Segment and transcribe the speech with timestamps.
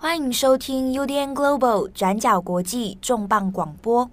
[0.00, 4.08] 欢迎收听 UDN Global 转角国际重磅广播。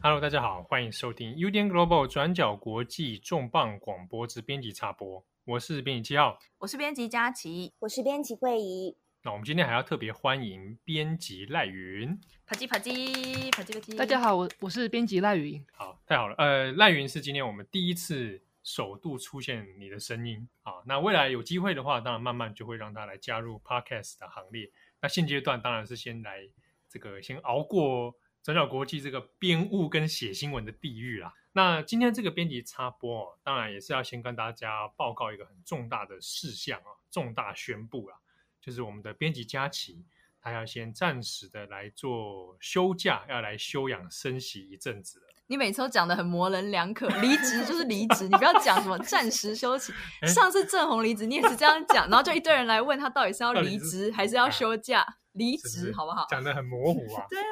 [0.00, 5.22] Hello，大家好，欢迎收听 UDN Global 转角国际重磅广播之编辑插播。
[5.44, 8.96] 我是编辑七号，我是编辑佳琪，我是编辑慧仪。
[9.24, 13.96] 那我们今天还要特别欢迎编辑赖云，啪叽啪叽啪叽啪叽。
[13.96, 15.64] 大家好，我我是编辑赖云。
[15.72, 16.34] 好，太好了。
[16.38, 20.82] 呃，赖云是今天我们第一次首度出现你的声音啊。
[20.86, 24.68] 那未来有机会的话，当然慢慢就会让他来加入 Podcast 的行列。
[25.00, 26.40] 那现阶段当然是先来
[26.88, 28.12] 这个先熬过
[28.42, 31.32] 转角国际这个编务跟写新闻的地狱啦。
[31.52, 38.18] 那今天这个编辑插播，当然也是要先跟大家报告一个很重大的事项啊，重大宣布啊。
[38.62, 40.04] 就是我们的编辑佳琪，
[40.40, 45.26] 他要先暂时的来做休假，要来休养生息一阵子了。
[45.48, 49.92] 你每次都讲的很模棱两可，离职就是离职，你不要讲什么暂时休息。
[50.32, 55.04] 上次郑红离职，你也是这样讲，然后就一堆人来问他到底是要离职是还是要休假？
[55.32, 56.24] 离职好不好？
[56.30, 57.26] 讲的很模糊啊。
[57.28, 57.44] 对啊。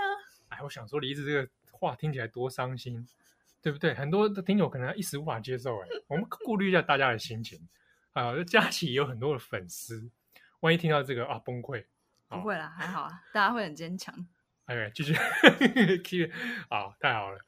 [0.50, 3.06] 哎，我想说离职这个话听起来多伤心，
[3.60, 3.92] 对不对？
[3.92, 5.76] 很多的听友可能一时无法接受。
[5.80, 7.68] 哎，我们顾虑一下大家的心情
[8.12, 8.32] 啊。
[8.44, 10.10] 佳琪有很多的粉丝。
[10.60, 11.84] 万一听到这个啊，崩溃！
[12.28, 14.14] 不会啦，还好啊，大家会很坚强。
[14.66, 16.30] 哎，继续，keep
[16.68, 17.38] 啊，太好了。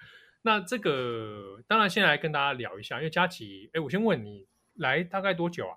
[0.42, 5.76] 那这个当然先来跟大家聊一下，因为佳琪，哎，我先问你，来大概多久啊？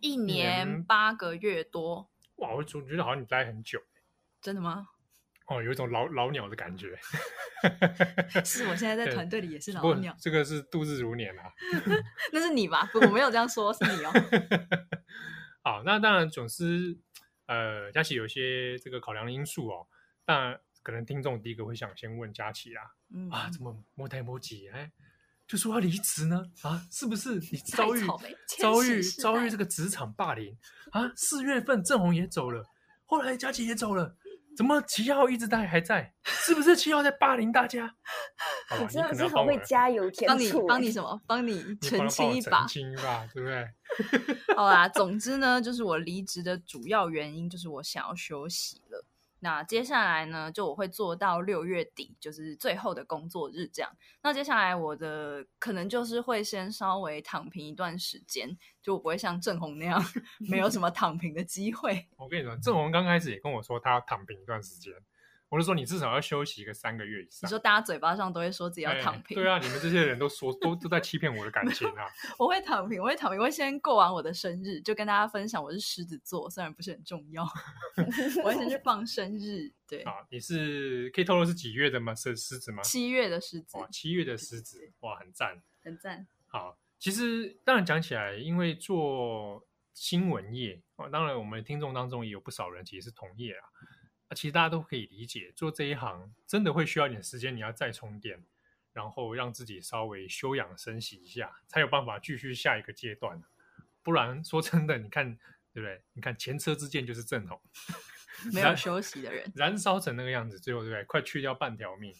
[0.00, 2.10] 一年八个月多。
[2.36, 3.80] 哇，我总觉得好像你待很久。
[4.40, 4.86] 真的吗？
[5.48, 6.96] 哦，有一种老老鸟的感觉。
[8.44, 10.14] 是我现在在 团队里也是老鸟。
[10.20, 11.52] 这个是度日如年啊。
[12.32, 12.88] 那是你吧？
[12.94, 14.12] 我没有这样说，是你哦。
[15.66, 16.96] 好，那当然总是，
[17.46, 19.84] 呃，佳琪有一些这个考量的因素哦。
[20.24, 24.92] 那，可能听众第一个会想先问佳琪啦，嗯、啊，怎么摸台摸几哎，
[25.44, 26.52] 就说要离职呢？
[26.62, 28.06] 啊，是不是你遭遇
[28.60, 30.56] 遭遇遭遇这个职场霸凌
[30.92, 31.10] 啊？
[31.16, 32.64] 四月份郑红也走了，
[33.04, 34.16] 后来佳琪也走了。
[34.56, 36.12] 怎么七号一直在还在？
[36.24, 37.94] 是不是七号在霸凌大家？
[38.80, 41.20] 你真的是很会加油添醋，帮你帮你什么？
[41.26, 43.68] 帮你澄清一把，澄清一把，对不对？
[44.56, 49.04] 好啦，总之呢，就是我离职的主要原因就是我想要休息了。
[49.46, 53.88] 那接下来呢，就我会做到六月底，就是最后的工作日这样。
[54.20, 60.02] 那接下来我的可能就是会先稍微躺平一段时间，就我不会像郑红那样
[60.50, 62.08] 没有什么躺平的机会。
[62.16, 64.92] 我跟你说，郑红刚开始也跟我说他要躺平一段时间。
[65.48, 67.46] 我就说你至少要休息个三个月以上。
[67.46, 72.04] 你说大家嘴巴上都会说自己要躺平，对啊，你们这些人都说都都在欺骗我的感情啊！
[72.38, 77.44] 我会躺平，我会躺平，我会先过完我的生日，就跟大家分享我是狮子座，虽然不是很重要，
[78.42, 79.72] 我会先去放生日。
[79.88, 82.12] 对啊，你是可以透露是几月的吗？
[82.12, 82.82] 是狮子吗？
[82.82, 86.26] 七月的狮子，哇，七月的狮子，哇，很赞，很赞。
[86.48, 89.64] 好，其实当然讲起来，因为做
[89.94, 93.62] 新闻业啊，当然我们听众当中也有不少人其实是同业啊。
[94.28, 98.44] 啊，其实大家都可以理解，做这一行真的会需要一点时间，你要再充电，
[98.92, 103.40] 然后让自己稍微休养生息一下，才有办法继续下一个阶段。
[104.02, 105.32] 不然说真的，你看
[105.72, 106.02] 对不对？
[106.12, 107.60] 你看前车之鉴就是正红，
[108.52, 111.04] 没有休息的人， 燃烧成那个样子，最后对不对？
[111.04, 112.12] 快去掉半条命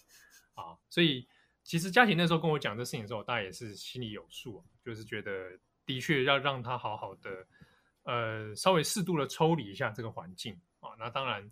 [0.55, 0.79] 啊！
[0.89, 1.27] 所以
[1.65, 7.47] 其实佳琪那时候跟我讲这事情的时候，大家也是心里有数，就是觉得的确要让他好好的，
[8.05, 10.91] 呃，稍微适度的抽离一下这个环境啊。
[11.01, 11.51] 那当然。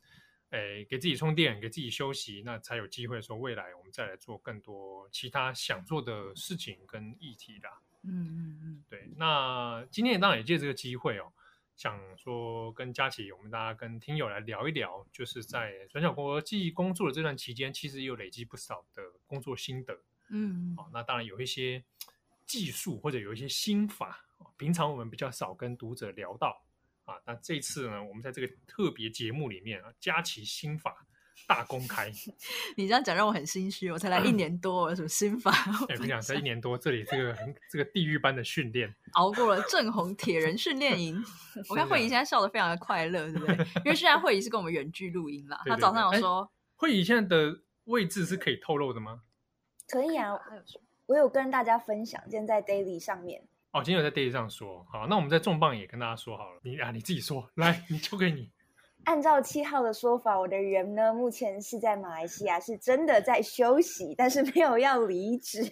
[0.55, 7.69] 诶，给自己充电，给自己休息，那才有机会说未来我们再来做更多其他想做的事情跟议题的。
[8.05, 9.11] 嗯嗯嗯，对。
[9.17, 11.33] 那今天当然也借这个机会哦，
[11.75, 19.99] 想说跟佳琪，我们大家跟听友来聊一聊，就是在转角国际工作的这段期间，其实也有累积不少的工作心得。
[20.31, 21.83] 嗯，好，那当然有一些
[22.47, 24.25] 技术或者有一些心法，
[24.57, 26.64] 平常我们比较少跟读者聊到。
[27.05, 31.07] 啊，那这次呢，我们在这个特别节目里面啊，佳琪心法
[31.47, 32.11] 大公开。
[32.77, 35.51] 你这样讲让我很心虚，我才来一年多，我有什么心法？
[35.89, 41.23] 哎，我跟你讲，在一年多，这里这个很这个地狱般的训练， 熬过了正红铁人训练营。
[41.69, 43.57] 我看慧仪现在笑得非常的快乐，对不对？
[43.85, 45.61] 因为现在慧仪是跟我们远距录音啦。
[45.67, 49.21] 她早上有说，慧仪现在的位置是可以透露的吗？
[49.89, 50.33] 可以啊，
[51.05, 53.47] 我有跟大家分享，现在在 Daily 上面。
[53.75, 58.49] 哦，今天有在 Daily 上说，好，那我们在重磅也跟大家说好了，你啊，你自己说，来，你交给你。
[59.03, 65.65] 按照七号的说法，我的人呢，目前是在马来西亚，是真的在休息，但是没有要离职，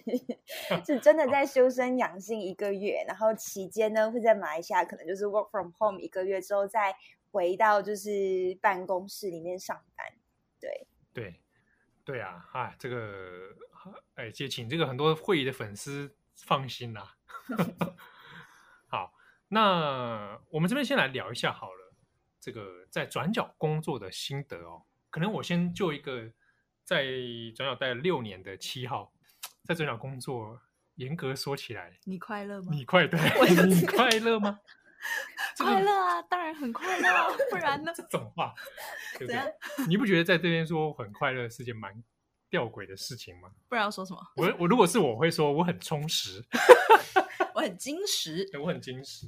[0.85, 6.93] 是真的在修身养性一个月，然后期间呢，会在马来西亚可能就是 work from home 一个月之后，再
[7.31, 10.05] 回到就是办公室里面上班。
[10.59, 11.35] 对对，
[12.03, 13.55] 对啊，哎，这个，
[14.15, 17.15] 哎，就请这个很多会议的粉丝放心啦。
[18.89, 19.13] 好，
[19.47, 21.93] 那我们这边先来聊一下好了，
[22.39, 24.83] 这个在转角工作的心得哦。
[25.09, 26.31] 可能我先就一个
[26.83, 27.05] 在
[27.55, 29.11] 转角待了六年的七号，
[29.65, 30.59] 在转角工作，
[30.95, 32.69] 严格说起来，你快乐吗？
[32.71, 33.19] 你快 对，
[33.67, 34.59] 你快乐吗？
[35.59, 37.91] 快乐啊，当然很快乐，啊，不然呢？
[37.93, 38.53] 这种话，
[39.19, 39.39] 对不对？
[39.87, 41.93] 你不觉得在这边说很快乐是件蛮
[42.49, 43.51] 吊诡的事情吗？
[43.67, 44.19] 不然要说什么？
[44.37, 46.41] 我我如果是我会说我很充实，
[47.55, 49.27] 我很矜持，对，我很矜持，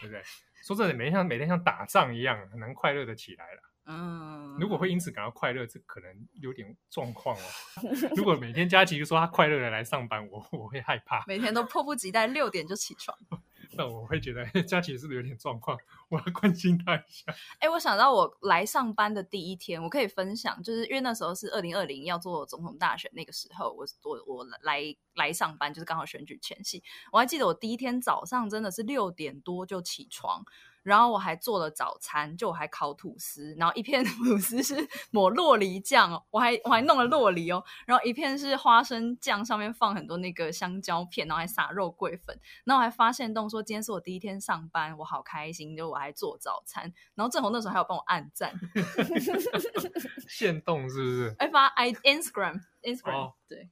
[0.00, 0.22] 对不对？
[0.66, 3.62] 说真的，每天像每天像打仗一样，很难快乐的起来了。
[3.86, 7.40] 嗯，如果会因此感到快乐，这可能有点状况哦。
[8.14, 13.16] 如果每天佳琪就说他快乐的来上班，我我会害怕，每天都迫不及待六点就起床。
[13.72, 15.78] 那我会觉得 佳琪是不是有点状况？
[16.08, 17.32] 我要关心他一下。
[17.58, 24.82] 哎、我想到我来上班的第一天，我可以分享，就是因为那时候是二零二零要做总统大选那个时候，我我我来
[25.14, 26.82] 来上班，就是刚好选举前夕。
[27.12, 30.44] 我还记得我第一天早上真的是六点多就起床。
[30.82, 34.74] 然后我还做了早餐，就我还烤吐司，然后一片 吐司是
[35.10, 48.52] 抹洛梨酱哦，我还我还弄了洛梨哦，然后一片是花生酱，上面放很多那个香蕉片，然后还撒肉桂粉，然后我还发现动说今天是我第一天上班，我好开心，就我还做早餐，然后正红那时候还有帮我按赞
[50.28, 51.34] 现动是不是？
[51.38, 53.32] 哎发 I Instagram Instagram、oh.
[53.48, 53.68] 对，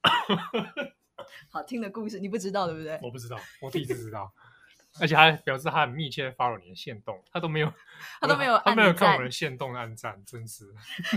[1.49, 2.99] 好听的故事你不知道对不对？
[3.01, 4.31] 我不知道，我第一次知道。
[4.99, 7.71] 而且他表示他很密切的 follow 你的限动，他都没有，
[8.19, 10.73] 他都没有，他没有看我的限动暗赞，真是。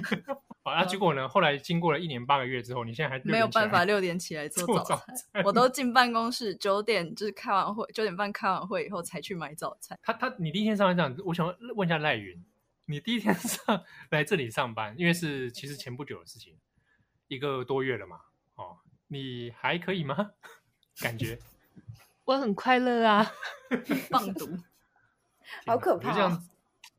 [0.62, 1.26] 好，那结果呢？
[1.28, 9.98] 后来经过了一年八个月之后，你现在还没有办法六点起来做早餐，早餐我都进办公室九点就是开完会，九点半开完会以后才去买早餐。
[10.02, 12.44] 他他，你第一天上班这样，我想问一下赖云，
[12.84, 16.56] 你第一天 上来这里上班，因为是其实前不久的事情，
[17.26, 18.20] 一个多月了嘛，
[18.54, 18.78] 哦，
[19.08, 20.30] 你还可以吗？
[21.00, 21.38] 感觉？
[22.24, 23.32] 我很快乐啊，
[24.10, 24.48] 放毒，
[25.66, 26.12] 好可怕！
[26.12, 26.48] 这样，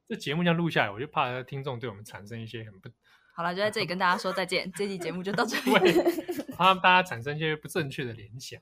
[0.06, 2.90] 这节目这样录下来，我就怕听众对我们产生一些很不……
[3.36, 4.72] 好了，就在这里跟大家说再见。
[4.74, 5.94] 这期节目就到这里，
[6.56, 8.62] 怕大家产生一些不正确的联想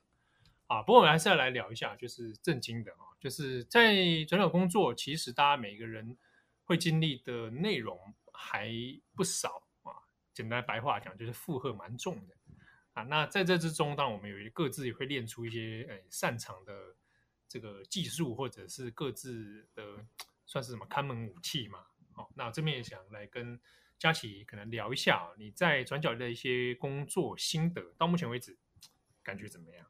[0.66, 0.80] 啊。
[0.82, 3.94] 不过我们还是要来聊一下，就是正经的啊，就是在
[4.26, 6.16] 转角工作，其实大家每个人
[6.64, 7.98] 会经历的内容
[8.32, 8.70] 还
[9.14, 9.92] 不少啊。
[10.32, 12.34] 简单白话讲，就是负荷蛮重的。
[12.94, 16.94] 啊，那在这之中，当然我们有各自也会练出一些呃擅长的
[17.48, 20.04] 这个技术，或者是各自的
[20.44, 21.86] 算是什么看门武器嘛。
[22.12, 23.58] 好，那这边也想来跟
[23.98, 28.58] 佳琪可能聊一下你在转角的一些工作心得，到目前为止
[29.22, 29.86] 感觉怎么样？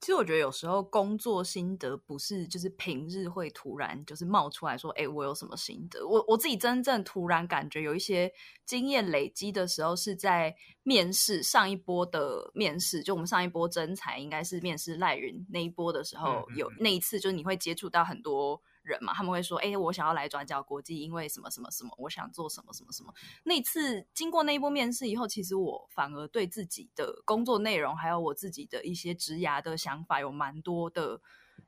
[0.00, 6.06] 其实我觉得有时候工作心得不是就是平日会突然就是冒出来说，哎，我有什么心得？
[6.06, 8.32] 我我自己真正突然感觉有一些
[8.64, 18.60] 经验累积的时候，是在面试上一波的面试，就我们上一波征才应该是面试赖云那一波的时候，有那一次就是你会接触到很多。
[18.82, 23.12] 人嘛，他们会说：“哎，我想要来转角国际，因为什么什么什么，我想做什么什么什么。”
[23.44, 31.20] 那次经过那一波面试以后，其实我反而对自己的工作内容，还有我自己的一些职涯的想法，有蛮多的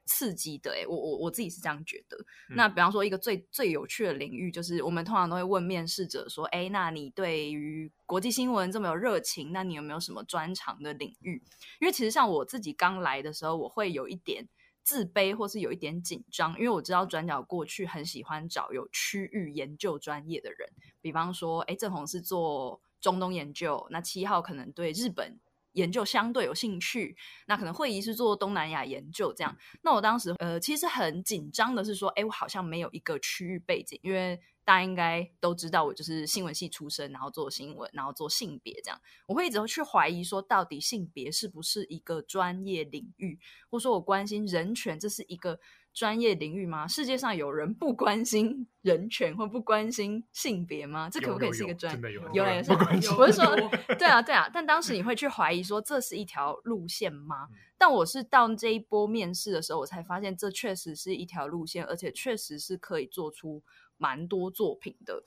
[0.06, 0.72] 刺激的。
[0.72, 2.16] 哎，我我我自己是这样觉得。
[2.50, 11.42] 嗯、那比方说，一个最最有趣的领域，就是我们通常都会问面试者说：“哎，那你对于国际新闻这么有热情，那你有没有什么专长的领域？”
[11.80, 14.48] 因为其实像我自己刚来的时候，我会有一点。
[14.82, 20.68] 自卑或是有一点紧张，因为我知道转角过去很喜欢找有区域研究专业的人，
[21.00, 25.38] 比方说，哎，正红是做中东研究，那七号可能对日本
[25.72, 29.56] 研究相对有兴趣，那可能会仪是做东南亚研究这样。
[29.82, 34.40] 那我当时呃，其实很紧张的是说，哎，我好像没有一个区域背景，因为。
[34.64, 39.00] 大家应该都知道，我就是新闻系出身，然后做新闻，然后做性别这样。
[39.26, 43.38] 我会一直去怀疑说，到底性别是不是一个专业领域，
[43.70, 45.58] 或者说我关心人权，这是一个
[45.92, 46.86] 专业领域吗？
[46.86, 51.10] 世界上有人不关心人权或不关心性别吗？
[51.10, 52.12] 这可不可以是一个专业？
[52.12, 53.16] 有有有，不关心。
[53.16, 53.56] 我是说，
[53.98, 54.48] 对啊对啊。
[54.52, 57.48] 但当时你会去怀疑说，这是一条路线吗？
[57.76, 63.60] 但我是到这一波面试的时候，我才发现这确实是一条路线，而且确实是可以做出。
[64.02, 65.22] 蛮多作品的，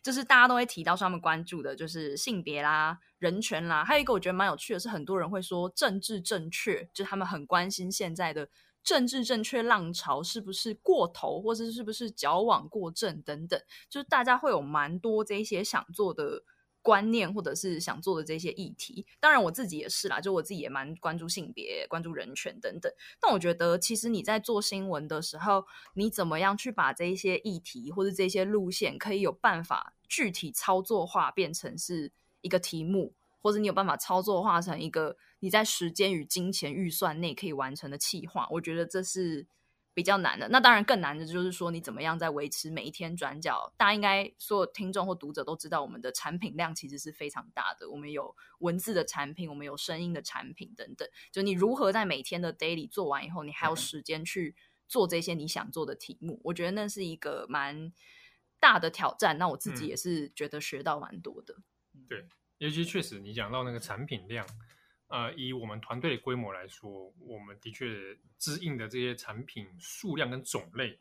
[0.00, 3.84] 就是大家都会提到说他们关注的，就是性别啦、人权啦。
[3.84, 8.48] 还有一个我觉得蛮有趣的是，很多人会说政治正确，就他们很关心现在的
[8.84, 13.60] 政治正确浪潮是不是过头，或者是不是矫枉过正等等。
[13.90, 16.44] 就是大家会有蛮多这些想做的。
[16.86, 22.92] 观念或者是想做的这些议题，当然我自己也是啦，就我自己也蛮关注性别、关注人权等等。
[23.20, 32.12] 但我觉得，其实你在做新闻的时候，你怎么样去把这一些议题或者这些路线，可以有办法具体操作化，变成是
[32.42, 33.14] 一个题目。
[33.42, 39.46] 或者你有办法操作化成一个你在时间与金钱预算内可以完成的企划，我觉得这是
[39.96, 40.46] 比较难的。
[40.50, 43.72] 那当然更难的就是说，你怎么样在维持每一天转角？
[43.78, 47.88] 大家应该所有听众或读者都知道，我们的产品量其实是非常大的。
[47.88, 51.08] 我们有文字的产品，我们有声音的产品等等。
[51.32, 54.54] 就你如何在每天的 daily 做完以后，你还有时间去
[54.86, 56.38] 做这些你想做的题目？
[56.44, 57.90] 我觉得那是一个蛮
[58.60, 59.38] 大的挑战。
[59.38, 61.54] 那我自己也是觉得学到蛮多的。
[61.94, 62.28] 嗯、对。
[62.58, 64.46] 尤其确实，你讲到那个产品量，
[65.08, 70.98] 呃，以我们团队的规模来说，我们的确支应的这些产品数量跟种类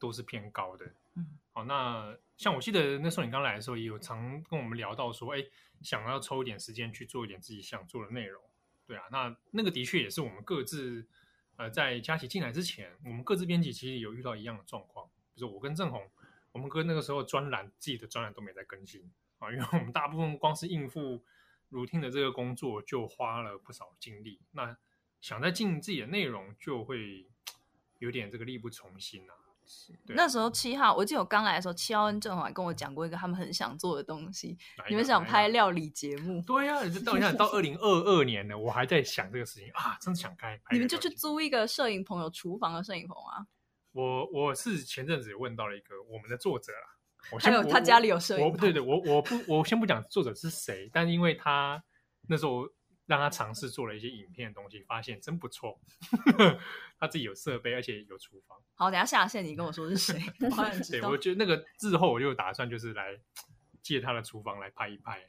[0.00, 0.84] 都是偏高的。
[1.14, 5.44] 嗯，好，那像我记得那时候你刚来的时候，也有常跟我们聊到说，哎，
[5.82, 8.42] 想要抽一点时间去做一点自己想做的内容。
[8.86, 11.06] 对啊，那那个的确也是我们各自，
[11.56, 16.10] 呃，在佳琪进来之前，我们各自编辑其实有遇到一样的状况，比如说我跟郑红，
[16.50, 19.08] 我们哥那个时候专栏自己的专栏都没在更新
[19.38, 19.52] 啊。
[19.52, 21.24] 因为我们大部分光是应付
[21.74, 24.40] routine 的这个工作，就花了不少精力。
[24.52, 24.76] 那
[25.20, 27.26] 想再进自己的内容，就会
[27.98, 29.34] 有点这个力不从心啊。
[29.66, 34.58] 是，那时候七号，我记得我刚来的时候，七号跟正好跟我讲过一个他们很想做的东西。
[34.90, 36.42] 你们想拍料理节目？
[36.46, 40.60] 对呀、啊，到现在到二零二二年了，我还在想这个事情啊，真的想开。
[40.70, 43.46] 你们就去租一个摄影棚，有厨房的摄影棚啊。
[43.92, 46.93] 我我是前阵子问到了一个我们的作者啊。
[47.40, 51.82] 还有他家里有摄影，我对对，我我不我先不讲作者是谁，但因为他
[52.28, 52.68] 那时候
[53.06, 55.80] 让他尝试做了一些影片的东西，发现真不错。
[56.98, 58.56] 他自己有设备，而且有厨房。
[58.74, 60.18] 好，等下下线你跟我说是谁？
[60.90, 63.18] 对，我觉得那个日后我就打算就是来
[63.82, 65.20] 借他的厨房来拍一拍。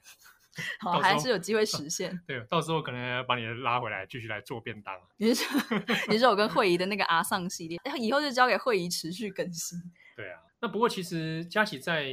[0.79, 2.17] 好，还是有机会实现。
[2.25, 4.95] 对，到时候可能要把你拉回来，继续来做便当。
[5.17, 9.77] 你是说 你是我跟慧仪的那个阿桑系列，以后就交给慧仪持续更新。
[10.15, 10.39] 对啊。
[10.59, 12.07] 那不过，其实佳琪在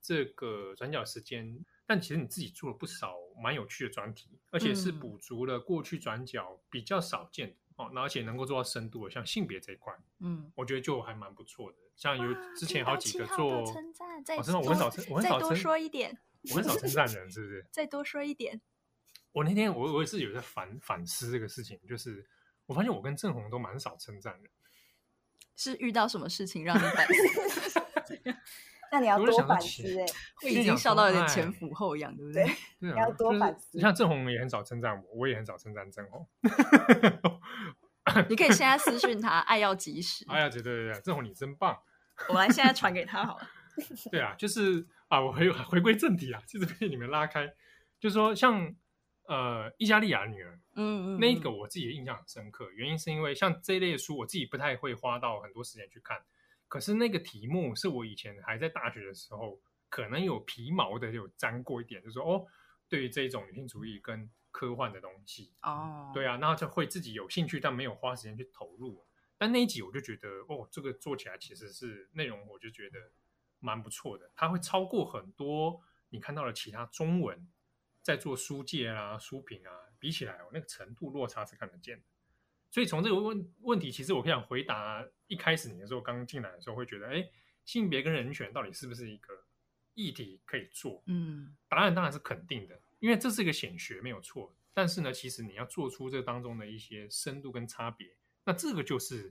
[0.00, 11.78] 这个转角时间，但其实你自己做了不少蛮有趣的专题，而且是补足了过去转角比较少见的、嗯、哦，那而且能够做到深度的，像性别这一块，嗯，我觉得就还蛮不错的。
[11.94, 16.18] 像有之前好几个做称赞，哦、真的我很少称，我很少多说一点，
[16.50, 17.64] 我很少称赞人，是不是？
[17.70, 18.60] 再多说一点。
[19.32, 22.26] 我那天我我也是有在反反思这个事情，就是
[22.66, 24.50] 我发现我跟郑红都蛮少称赞人，
[25.54, 27.80] 是遇到什么事情让你反思？
[28.92, 30.04] 那你要多反思哎，
[30.44, 32.44] 我已经笑到有点前俯后仰，对不对？
[32.78, 33.70] 你要多反思。
[33.72, 36.28] 你像郑红也很少称赞我，我也很少称赞郑红。
[38.28, 40.26] 你可以现在私讯他，爱要及时。
[40.28, 41.78] 哎呀，对对对，郑红你真棒！
[42.28, 43.48] 我来现在传给他好了。
[44.12, 47.46] 对啊，就是啊，我回回归正题啊，就是被你们拉开，
[47.98, 48.74] 就是说像
[49.26, 56.18] 呃，伊加利亚女儿，嗯嗯，那个我自己的印象很深刻，原因是因为像这一类的书，我自己不太会花到很多时间去看。
[56.72, 59.60] 可是那个题目是我以前还在大学的时候，
[59.90, 62.46] 可能有皮毛的有沾过一点，就是说哦，
[62.88, 69.04] 对于这种女性主义跟科幻的东西，哦，对啊，那就会自己有兴趣，但没有花时间去投入。
[69.36, 72.98] 但那一集我就觉得，哦，这个做起来其实是内容，我就觉得
[73.58, 74.32] 蛮不错的。
[74.34, 77.46] 它会超过很多你看到的其他中文
[78.00, 82.04] 在做书界啊、书评啊，比起来，哦，那个程度落差是看得见的。
[82.72, 87.28] 所以从这个问问题，其实我可以想回答一开始你的时候刚进来的时候会觉得，哎，
[87.66, 89.44] 性别跟人权到底是不是一个
[89.92, 91.02] 议题可以做？
[91.04, 94.50] 嗯，答案当然是肯定的，因为这是一个显学没有错。
[94.72, 98.08] 但是呢，其实你要做出这当中的一些深度跟差别，
[98.42, 99.30] 那这个就是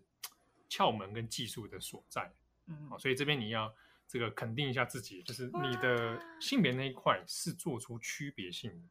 [0.69, 2.31] 窍门跟技术的所在。
[2.67, 3.74] 嗯，好，所以这边你要
[4.07, 8.88] 这个肯定一下自己，就是你的性别那一块是做出区别性的。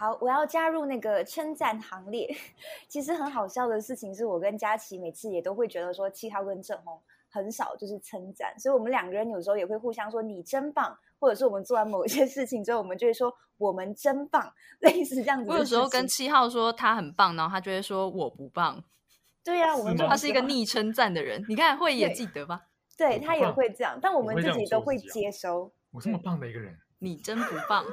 [0.00, 2.34] 好，我要加入那个称赞行列。
[2.88, 15.50] 其实很好笑的事情是，我跟佳琪每次也都会觉得说，七号跟正红很少就是称赞，所以我们两个人有时候也会互相说你真棒，或者是我们做完某一些事情之后，我们就会说我们真棒， 类似这样子。
[15.50, 18.82] 我有时候跟七号说他很棒，然后他就会说我不棒。
[19.44, 22.62] 对呀、啊，我们他是一个逆称赞的人，你看会也记得吧？
[22.96, 25.70] 对，对他也会这样，但我们自己都会接收。
[25.90, 27.84] 我这么棒的一个人，你真不棒。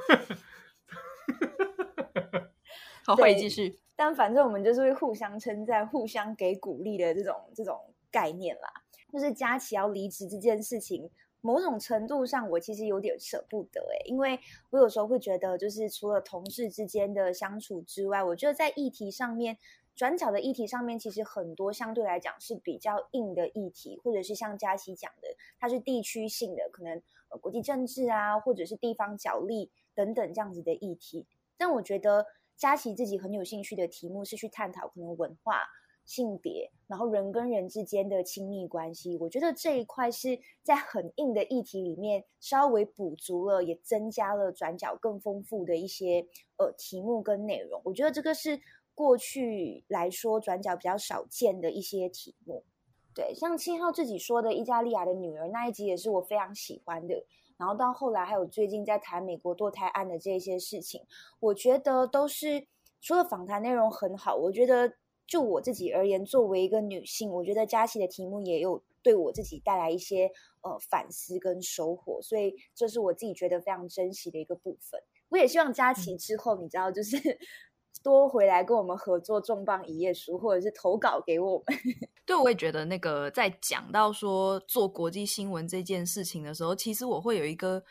[3.08, 3.78] 好，会继续。
[3.96, 8.70] 但反正我们就是会互相称赞、互相给鼓励的这种这种概念啦。
[9.10, 11.10] 就是佳琪要离职这件事情，
[11.40, 14.38] 某种程度上我其实有点舍不得哎，因为
[14.68, 19.56] 我有时候会觉得，就是除了同事之间的相处之外，我觉得在议题上面，
[19.96, 27.00] 转角的议题上面，其实很多相对来讲是比较硬的议题，或者是像佳琪讲的，它是地区性的，可能
[27.30, 31.26] 呃国际政治啊，或者是地方角力等等这样子的议题。
[31.56, 32.26] 但我觉得。
[32.58, 35.62] 佳琪自己很有兴趣的题目是去探讨可能文化
[36.04, 39.16] 性别，然后人跟人之间的亲密关系。
[39.18, 47.80] 我觉得这一块是在很硬的议题里面稍微补足了，也增加了转角更丰富的一些呃题目跟内容。
[47.84, 48.58] 我觉得这个是
[48.94, 52.64] 过去来说转角比较少见的一些题目。
[53.14, 57.24] 对，像七号自己说的伊加利亚的女儿那一集也是我非常喜欢的。
[57.58, 61.02] 然后到后来还有最近在谈美国堕胎案的这些事情，
[61.40, 62.66] 我觉得都是
[63.02, 64.94] 除了访谈内容很好，我觉得。
[65.28, 70.30] 就我自己而言，作为一个女性，我觉得佳琪的题目也有对我自己带来一些
[70.62, 74.98] 呃反思跟收获，所以这是我自己觉得非常珍惜的一个部分。
[75.28, 77.18] 我也希望佳琪之后，你知道，就是
[78.02, 81.78] 多回来跟我们合作重磅一页书，或者是投稿给我们。
[82.26, 87.82] 对，我也觉得那个在讲到说做国际新闻这件事情的时候，其实我会有一个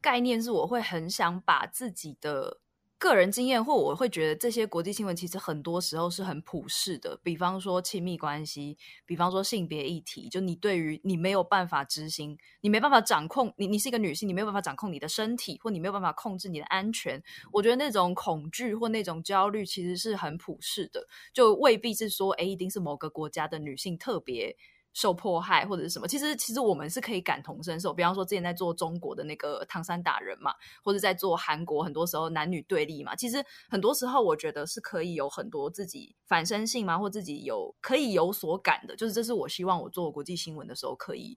[0.00, 2.58] 概念，是我会很想把自己的。
[2.98, 7.20] 个人经验，或我会觉得这些国际新闻其实很多时候是很普世的。
[7.22, 17.22] 比方说亲密关系，比方说性别议题，就你对于你没有办法执行，你没办法掌控，你你是一个女性，你没有办法掌控你的身体，或你没有办法控制你的安全。
[17.52, 24.56] 我觉得那种恐惧或那种焦虑其实是很普世的，就未必是说，诶，一定是某个国家的女性特别。
[24.96, 27.92] 受迫害或者是什么，其实其实我们是可以感同身受。
[27.92, 38.96] 比方说之前在做中国的那个唐山打人嘛，或者在做韩国，很多时候男女对立嘛，其实很多时候我觉得是可以有很多自己反身性嘛，或自己有可以有所感的。
[38.96, 41.36] 就是这是我希望我做国际新闻的时候，可以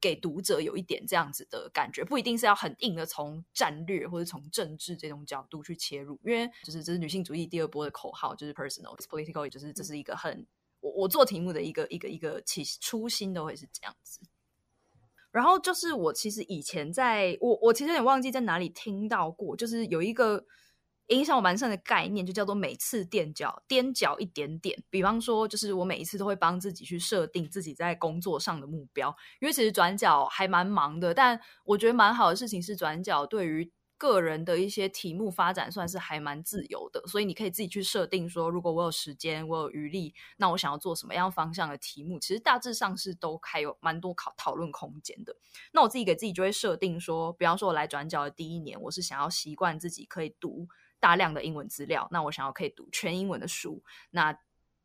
[0.00, 10.46] 给读者有一点这样子的感觉，不一定是要很硬的从战略或者从政治这种角度去切入，因为就是这是女性主义第二波的口号，就是 personal political，就是这是一个很。
[10.80, 14.20] 我我做题目的一个一个一个起初心都会是这样子，
[15.30, 20.44] 然后就是我其实以前在我我其实有点忘记在哪里听到过，就是有一个
[21.08, 24.82] 影响我蛮深的概念，就叫做每次垫脚踮脚一点点。
[24.90, 33.72] 比方说，就是我每一次都会帮自己去设定自己在工作上的目标，因为其实转角还蛮忙的，但我觉得蛮好的事情是转角对于。
[34.00, 45.36] 个人的一些题目发展算是还蛮自由的，所以你可以自己去设定说，如果我有时间，我有余力，那我想要做什么样方向的题目，其实大致上是都还有蛮多考讨论空间的。
[45.72, 50.66] 那我自己给自己就会设定说，比方说我来转角的第一年，我是想要习惯自己可以读
[50.98, 53.84] 大量的英文资料，那我想要可以读全英文的书。
[54.12, 54.34] 那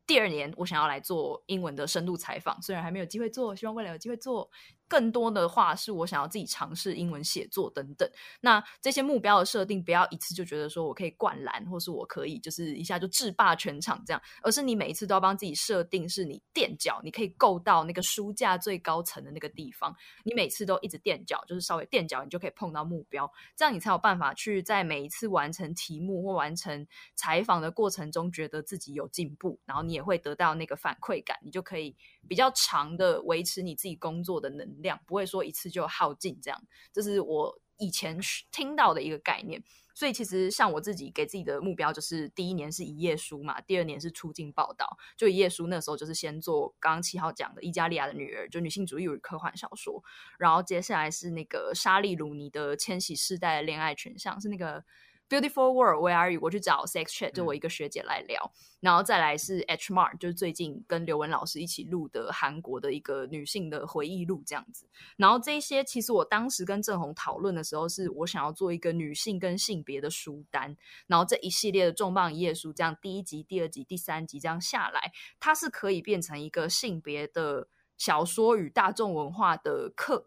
[0.06, 4.50] 第二年，我想要来做英文的深度采访，虽然还没有机会做，希望未来有机会做。
[4.88, 8.08] 更多的话是我想要自己尝试英文写作等等。
[8.40, 19.94] 那这些目标的设定，不要一次就觉得说我可以灌篮，或是我可以就是一下就制霸全场这样，而是你每一次都要帮自己设定，是你垫脚，你可以够到那个书架最高层的那个地方。
[20.24, 31.96] 你每次都一直垫脚，就是稍微垫脚，你就可以碰到目标，这样你才有办法去在每一次完成题目或完成采访的过程中，觉得自己有进步，然后你也会得到那个反馈感，你就可以
[32.28, 36.62] 比较长的维持你自己工作的能量，不会说一次就耗尽这样。
[36.92, 38.18] 这是我以前
[38.50, 39.62] 听到的一个概念。
[39.94, 44.98] 所以其实像我自己给自己的目标，就是第一年是一页书嘛，第二年是出境报道。
[45.16, 50.04] 就一页书那时候就是先做刚刚七号讲的《伊加利亚的女儿》，就女性主义与科幻小说。
[50.38, 54.84] 然后接下来是那个莎莉鲁尼的《千禧世代恋爱群像》，是那个。
[55.28, 56.40] Beautiful World, Where Are You？
[56.40, 64.86] 我去找 Sex Chat，就我一个学姐来聊，嗯、然后再来是 H Mart，就是最近跟刘文老师一起录的韩国的一个女性的回忆录这样子。
[65.16, 70.76] 然后这些其实我当时跟郑红讨论的时候，是我想要做一个女性跟性别的书单。
[71.06, 80.26] 然后这一系列的重磅一页书，这样第一集、第二集、第三集这样下来，它是可以变成一个性别的小说与大众文化的课。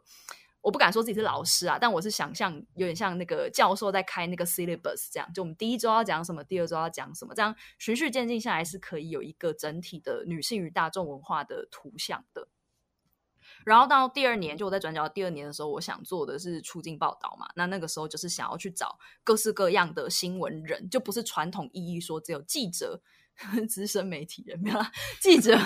[0.69, 12.49] 我不敢说自己是老师啊，但我是想象有点像那个教授在开那个 syllabus 这样，就我们第一周要讲什么，第二周要讲什么，这样循序渐进下来是可以有一个整体的女性与大众文化的图像的。
[13.65, 23.01] 然后到第二年，就我在转角第二年的时候，我想做的是出境报道嘛，那那个时候就是想要去找各式各样的新闻人，就不是传统意义说只有记者。
[23.67, 25.57] 资深媒体人，没有啦，记者、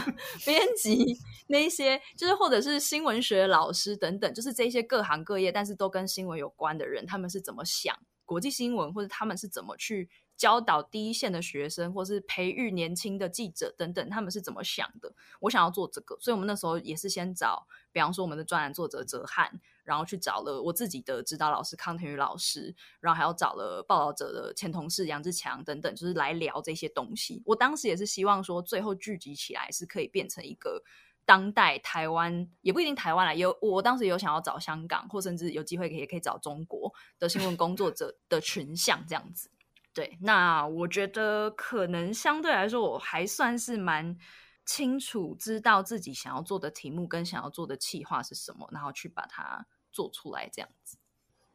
[0.46, 15.14] 编辑那些，就是或者是新闻学老师等等，就是这些各行各业，但是都跟新闻有关的人，他们是怎么想国际新闻，或者他们是怎么去教导第一线的学生，或是培育年轻的记者等等，他们是怎么想的？
[15.42, 19.62] 我想要做这个，所以我们那时候也是先找，比方说我们的专栏作者哲翰。
[19.86, 27.44] 然后去找了我自己的指导老师康廷宇老师，然后还要找了报道者的前同事杨志强等等，就是来聊这些东西。
[27.46, 30.82] 我当时也是希望说，最后聚集起来是可以变成一个
[31.26, 39.50] 当代台湾，也不一定台湾啦，有我当时有想要找香港，或甚至有机会可以可以找中国的新闻工作者的群像这样子。
[39.94, 44.18] 对，那我觉得可能相对来说，我还算是蛮。
[44.66, 50.98] 清楚知道自己想要做的题目跟想要做的企划是什么，然后去把它做出来这样子。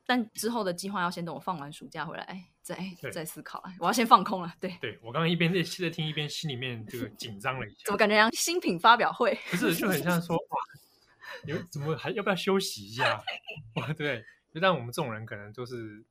[0.04, 2.78] 但之后的计划要先等我放完暑假回来再
[3.10, 3.72] 再思考了。
[3.78, 4.52] 我要先放空了。
[4.60, 7.76] 对，对我刚刚一边在在听一边心里面这个紧张了一下。
[7.86, 9.34] 怎么感觉像新品发表会？
[9.50, 10.58] 不是，就很像说 哇，
[11.46, 13.24] 你们怎么还要不要休息一下？
[13.76, 14.22] 哇，对，
[14.52, 16.04] 就但我们这种人可能都是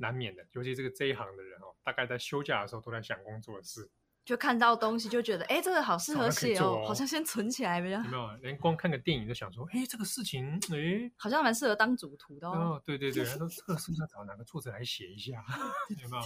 [0.00, 3.88] 难免的，尤其这个这一行的人哦，大概在休假的时候都在想工作的事。
[4.24, 7.96] 就看到东西就觉得，哎，这个好适合写哦，哦，好像先存起来比较。
[7.98, 8.36] 有没有？
[8.42, 12.52] 连光看个电影都想说，哎，这个事情，哎， 好像蛮适合当主图的哦。
[12.52, 15.44] 哦对对对， 他说这个是不是要找哪个作者来写一下？
[16.02, 16.22] 有没有？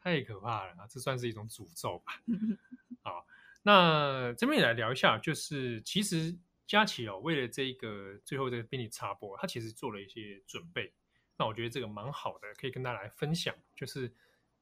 [0.00, 0.86] 太可怕了啊！
[0.88, 2.12] 这算是一种诅咒吧？
[3.02, 3.26] 好，
[3.62, 6.36] 那这边也来聊一下，就是其实
[6.66, 10.92] 佳琪哦，为了这个最后这个编辑插播，他其实做了一些准备。
[11.38, 14.14] 那我觉得这个蛮好的，可以跟大家来分享，就是。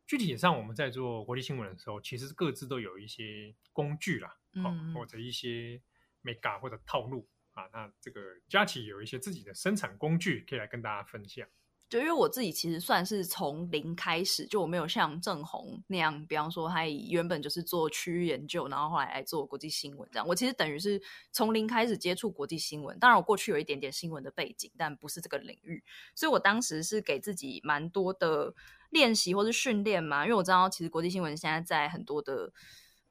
[0.06, 5.80] 具体上，我们在做国际新闻的时候，其实各自都有一些工具啦，嗯，或者一些
[6.22, 7.66] mega 或者套路啊。
[7.72, 11.48] 那这个佳琪有一些自己的生产工具，可以来跟大家分享。
[11.94, 20.26] 就因为我自己其实算是从零开始，就我没有像郑红那样，比方说他原本就是做区域研究，然后后来来做国际新闻这样。
[20.26, 22.98] 我其实等于是从零开始接触国际新闻。
[22.98, 25.84] 当然，我过去有一点点新闻的背景，但不是这个领域，
[26.16, 28.54] 所以我当时是给自己蛮多的。
[28.90, 32.52] 练习或是训练嘛，因为我知道其实国际新闻现在在很多的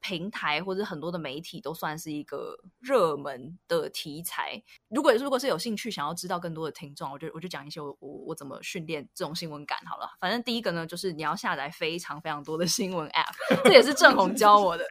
[0.03, 4.61] 平台或者很多的媒体都算是一个热门的题材。
[4.89, 10.07] 如果如果是有兴趣想要知道更多的听众，我就我就讲一些我我我怎么训练这种新闻感好了。
[10.19, 14.83] 反正第一个呢，就是你要下载非常非常多的新闻 App， 这也是郑红教我的，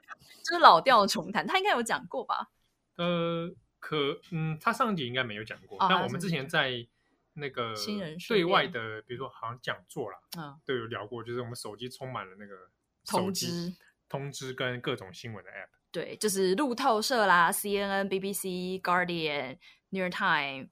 [0.42, 1.46] 就是老调重弹。
[1.46, 2.48] 他应该有讲过吧？
[2.96, 3.48] 呃，
[3.78, 6.88] 可嗯，他上集应该没有讲过，哦、但我们之前在。
[7.34, 7.72] 那个
[8.28, 12.54] 对外的，比如说好像讲座啦，嗯，都有聊过，就是我们手机充满了那个
[13.06, 13.72] 通知、
[14.12, 15.68] 通知跟各种新闻的 app。
[15.90, 19.56] 对，就是路透社啦、CNN、BBC、Guardian、
[19.88, 20.68] New York Times、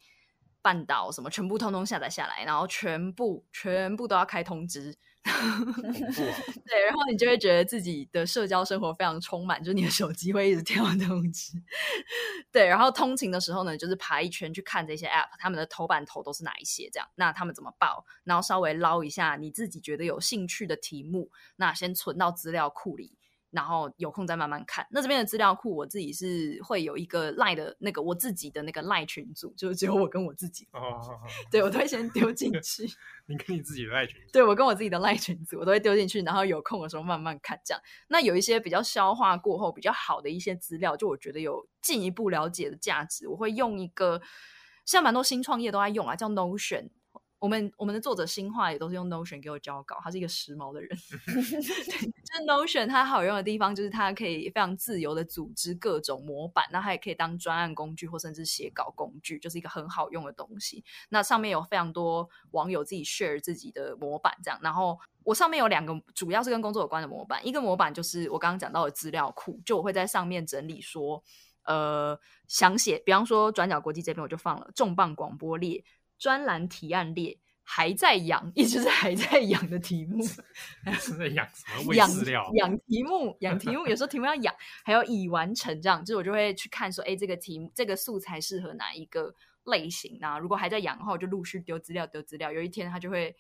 [0.63, 4.95] 半岛什么，全部通通下载下来，然后全部全部都要开通知。
[5.23, 11.53] 对，然后你就会觉得自己的社交生活非常充满，就是你的手机会一直跳通知。
[12.51, 23.19] 对，然后通勤的时候呢，就是爬一圈去看这些 app，他们的头版头都是哪一些，这样，那他们怎么报，然后稍微捞一下你自己觉得有兴趣的题目，那先存到资料库里。
[23.51, 24.87] 然后有空再慢慢看。
[24.91, 30.69] 那这边的资料库，我自己是会有一个赖的那个我自己的那个赖群组，就是只有我跟我自己。
[30.73, 31.01] 哦，
[31.51, 32.87] 对，我都会先丢进 去。
[33.27, 34.33] 你跟你自己的赖群组？
[34.33, 37.61] 对，我跟我自己的赖群组，我都会丢进去，然后有空的时候慢慢看。
[37.65, 44.21] 这样，那有一些比较消化过后比较好的一些资料，就我觉得有进一步了解的价值，我会用一个，
[44.85, 46.89] 现在蛮多新创业都在用啊，叫 Notion。
[47.41, 50.91] 我们我们的作者新话也都是用 Notion 给我交稿，他是一个时髦的人。
[51.27, 60.85] 对，就是 Notion 它好用的地方就是它可以非常自由的组织各种模板，那它也可以当专案工具或甚至写稿工具，就是一个很好用的东西。
[61.09, 64.61] 那上面有非常多网友自己 share 自己的模板，这样。
[64.63, 71.23] 然后我上面有两个主要是跟工作有关的模板，一个模板就是我刚刚讲到的资料库，就我会在上面整理说，
[71.65, 75.83] 呃，想写，比方说转角国际这边我就放了重磅广播列。
[76.21, 80.23] 专栏提案列还在养，一直是还在养的题目，
[81.01, 81.85] 是在养什么？
[81.89, 82.51] 喂饲料？
[82.55, 83.87] 养题目，养题目。
[83.87, 84.55] 有时候题目要养，
[84.85, 90.19] 还有已完成这样，就是我就会去看说，哎，这个题目这个素材适合哪一个类型？
[90.21, 92.53] 那如果还在养的话，我就陆续丢资料，丢资料。
[92.53, 93.35] 有一天它就会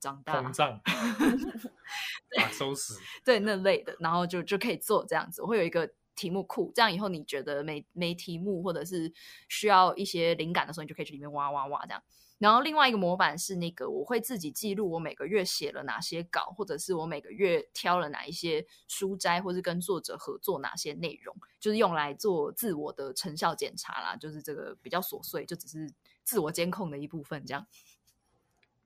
[0.00, 0.80] 长大，膨胀，
[2.36, 2.94] 把收拾，
[3.24, 5.40] 对那类的，然后就就可以做这样子。
[5.42, 9.12] 我会有一个题目库，这样以后你觉得没没题目，或者是
[9.48, 12.02] 需要一些灵感的时候，你就可以去里面挖挖挖这样。
[12.38, 24.16] 然后另外一个模板是那个，我会自己记录我每个月写了哪些稿，或者是我每个月挑了哪一些书摘，或是跟作者合作哪些内容，就是用来做自我的成效检查啦。
[24.16, 25.90] 就是这个比较琐碎，就只是
[26.24, 27.64] 自我监控的一部分这样。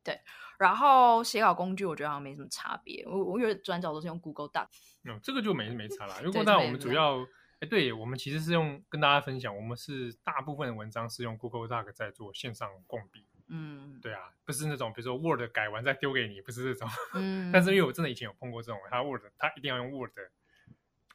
[0.04, 0.20] 对，
[0.58, 4.66] 然后写稿工具我觉得好像没什么差别，我我以为转角都是用 Google Doc，
[5.04, 6.20] 嗯，这个就没没差啦。
[6.24, 7.18] 如果那我们主要，
[7.60, 13.26] 哎，对我们其实是用跟大家分享，我们是大部分的文章是用 Google Doc 在做线上共笔。
[13.50, 16.86] 嗯，对啊，不是那种比如说 Word 改完再丢给你，不是这种。
[17.14, 20.12] 嗯， 但是因为我真的以前有碰过这种，他 Word 他一定要用 Word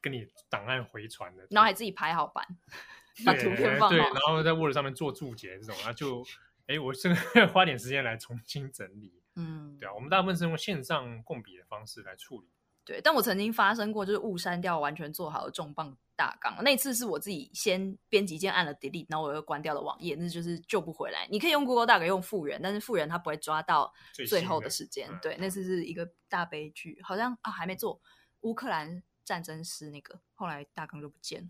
[0.01, 2.43] 跟你档案回传的，然后还自己排好版，
[3.23, 6.25] 把图片放好，对，然后在 Word 上面做注解这种，然后就
[6.67, 7.13] 哎，我是
[7.47, 9.21] 花点时间来重新整理。
[9.36, 12.47] 嗯，对啊，我们大部分是用线上共笔的方式来处理。
[12.86, 16.62] 对，但我曾经发生过，就是误删掉完全做好的重磅大纲。
[16.63, 21.28] 那次是我自己先编辑键按了 delete，然后我又关掉了网页，那就是救不回来。
[21.32, 23.91] 你可以用 Google Doc 用复原，但是复原它不会抓到
[24.28, 25.10] 最后的时间。
[25.21, 28.02] 对，那次是一个大悲剧，好像啊还没做
[28.41, 31.49] 乌克兰战争诗那个，后来大纲就不见了。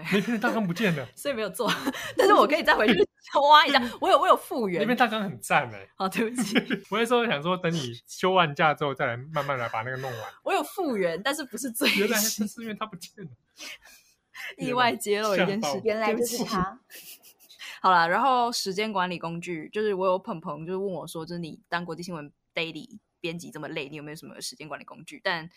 [0.00, 1.70] 啊，对，那边大纲不见了， 所以没有做。
[2.16, 2.94] 但是我可以再回去
[3.50, 4.80] 挖一下，我有我有复原。
[4.80, 5.88] 那边大纲很赞哎。
[5.96, 6.56] 好，对不起。
[6.90, 10.32] 我那时候想说，等你休完假之后，再来慢慢来把那个弄完。
[10.42, 12.00] 我有复原，但是不是最新。
[12.00, 13.30] 原来是因为他不见了。
[14.58, 16.80] 意外揭露一件事，原来就是他。
[17.80, 25.20] 好了，然后时间管理工具，就是我有朋朋就是问我说，就是你当国际新闻 daily 编辑这么累，你有没有什么时间管理工具？
[25.22, 25.48] 但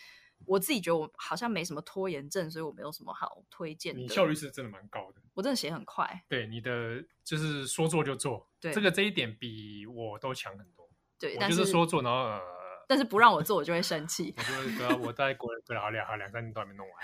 [0.45, 3.99] 我自己觉得我好像没什么拖延症，所以我没有什么好推荐的。
[4.01, 6.23] 你效率是真的蛮高的，我真的写很快。
[6.27, 10.89] 对，你的就是说做就做，对这个这一点比我都强很多。
[11.17, 12.41] 对，我就是说做，然后呃，
[12.87, 14.33] 但是不让我做，我就会生气。
[14.37, 16.95] 我就会说我在国内隔了好两三年都还没弄完。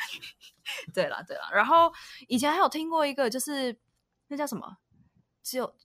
[0.94, 1.92] 对了对了，然后
[2.28, 3.80] 以前还有听过一个，就是
[4.28, 4.78] 那叫什么？
[5.42, 5.76] 只有。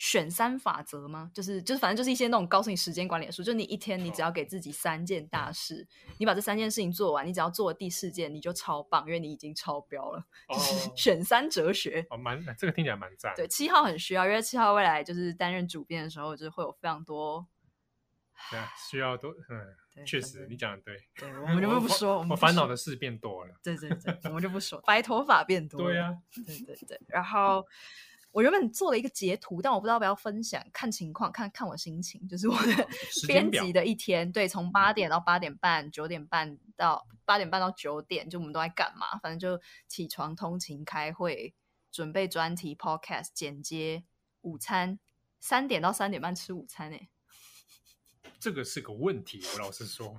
[0.00, 1.30] 选三法则吗？
[1.34, 3.42] 就是就是，反正就是一些那种告诉你时间管理的书。
[3.42, 10.18] 就你一天，你只要给自己三件大事，哦、你把这三件事情做完，你只要做第四件，你就超棒，因为你已经超标了。
[10.48, 13.34] 哦、就 是选三哲学哦，蛮这个听起来蛮赞。
[13.36, 17.46] 对，七号很需要，因为七号未来就是担任主编的时候，就是会有非常多。
[18.50, 20.96] 对啊，需要多嗯，确实你讲的对。
[21.14, 23.54] 对，我们就不说，我烦恼的事变多了。
[23.62, 25.86] 对对对， 我们就不说，白头发变多了。
[25.88, 27.66] 对呀、啊，对对对，然后。
[28.32, 32.28] 我原本做了一个截图，但我不知道要不要分享，看情况，看看我心情。
[32.28, 32.88] 就是我的
[33.26, 39.18] 编辑的一天，对，从八点到八点半，九点半到八点半到九点，就我们都在干嘛？
[39.18, 41.54] 反正就起床、通勤、开会、
[41.90, 44.04] 准备专题、podcast、剪接、
[44.42, 45.00] 午餐，
[45.40, 46.92] 三点到三点半吃午餐。
[46.92, 47.08] 哎，
[48.38, 50.16] 这个是个问题，我老实说，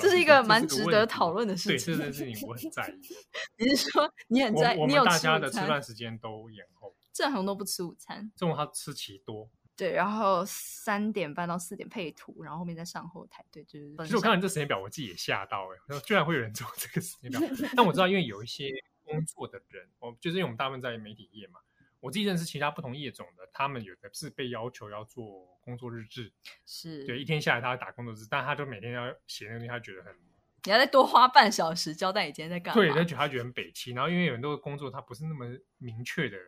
[0.00, 1.94] 这是一个蛮值得讨论的事情。
[1.94, 3.14] 对，这件事情我很在意。
[3.58, 4.78] 你是说你很在意？
[4.78, 6.93] 我们大家的吃饭时间都延后。
[7.14, 9.48] 正常都不吃午餐，中午他吃奇多。
[9.76, 13.44] 对，然后三点半到四点配图，然后后面再上后台。
[13.50, 13.96] 对，就是。
[13.98, 17.40] 其实我看完这时间表，我自己也吓到哎，居然会有人做这个时间表。
[17.76, 18.70] 但我知道，因为有一些
[19.02, 21.58] 工作的人，我就是因为我们大部分在媒体业嘛，
[21.98, 26.32] 我自己认识其他不同业种的，他们有的是被要求要做工作日志，
[26.64, 30.14] 是对，一天下来他要打工作日志，但他就每天要写那个东西，他觉得很，
[30.62, 32.80] 你要再多花半小时交代你今天在干嘛？
[32.80, 35.46] 对，他觉得他觉得很北七，然后因为有很多工作他不是那么
[35.78, 36.38] 明确的。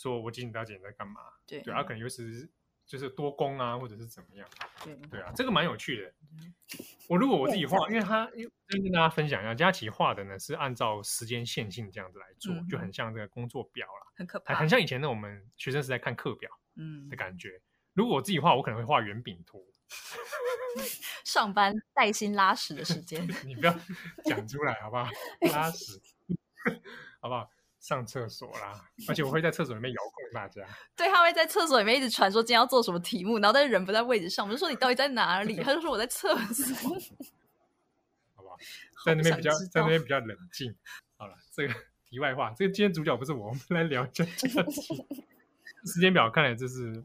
[0.00, 1.20] 说我几点到几点在干嘛？
[1.44, 2.48] 对，对，他可能又是
[2.86, 4.48] 就是多工啊，或者是怎么样？
[4.84, 6.14] 对，对啊，这个蛮有趣的。
[7.08, 17.48] 我如果我自己画，因为他因为跟大家分享一下，佳琪画的呢是按照时间线性这样子来做，嗯、就很像这个工作表了，很可怕，很像以前的我们学生时代看课表，嗯的感觉。
[17.56, 17.62] 嗯、
[17.94, 19.66] 如果我自己画，我可能会画圆饼图。
[21.24, 23.74] 上班带薪拉屎的时间， 你不要
[24.24, 25.08] 讲出来好不好？
[25.52, 26.00] 拉屎，
[27.20, 27.50] 好不好？
[27.88, 30.62] 上厕所啦，而且我会在厕所里面遥控大家。
[30.94, 35.56] 对，他会在厕所里面一直传说今天要做什么题目，然后但是人不在位置上，我就说你到底在哪里？
[35.56, 36.90] 他就说我在厕所，
[38.36, 38.58] 好不好？
[39.06, 40.74] 在那边比较，在那边比较冷静。
[41.16, 41.72] 好了，这个
[42.10, 44.22] 题外话，这个今天主角不是我，我们来聊一下
[45.86, 46.30] 时间表。
[46.30, 47.02] 看来这是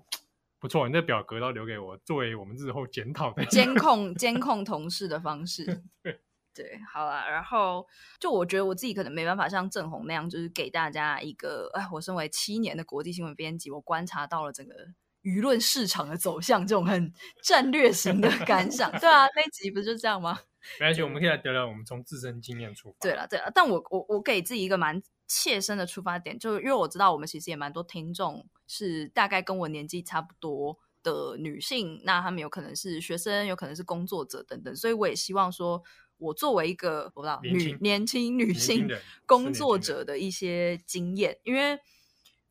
[0.59, 5.81] 不错，你这表格都留给我，作为我们日后检讨的监控 监控同事的方式。
[6.01, 6.19] 对。
[6.55, 7.85] 对，好啦，然后
[8.19, 14.75] 就我觉得我自己可能没办法像郑红那样，就是给大家一个，哎，我身为七年的国际新闻编辑，我观察到了整个
[15.23, 17.11] 舆论市场的走向，这种很
[17.41, 18.91] 战略型的感想。
[18.99, 20.39] 对啊，那集不是就这样吗？
[20.79, 22.97] 没关系，我们可以来聊聊我们从自身经验出发。
[23.01, 35.83] 对了，对了，但我我我给自己一个蛮切身的出发点，就因为我知道我们其实也蛮多听众是大概跟我年纪差不多的女性，那他们有可能是学生，有可能是工作者等等，所以我也希望说。
[36.17, 38.87] 我作为一个我不知道女年轻女性
[39.25, 41.79] 工作者的一些经验，因为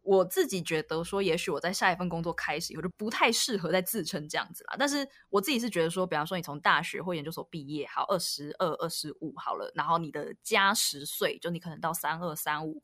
[0.03, 4.77] 我自己觉得说，也许我在下一份工作开始以后就不太适合再自称这样子啦。
[4.79, 12.83] 但是我自己是觉得说，比方说你从大学或研究所毕业，好二十二、二十五好了，然后你的加十岁，就你可能到三二、三五。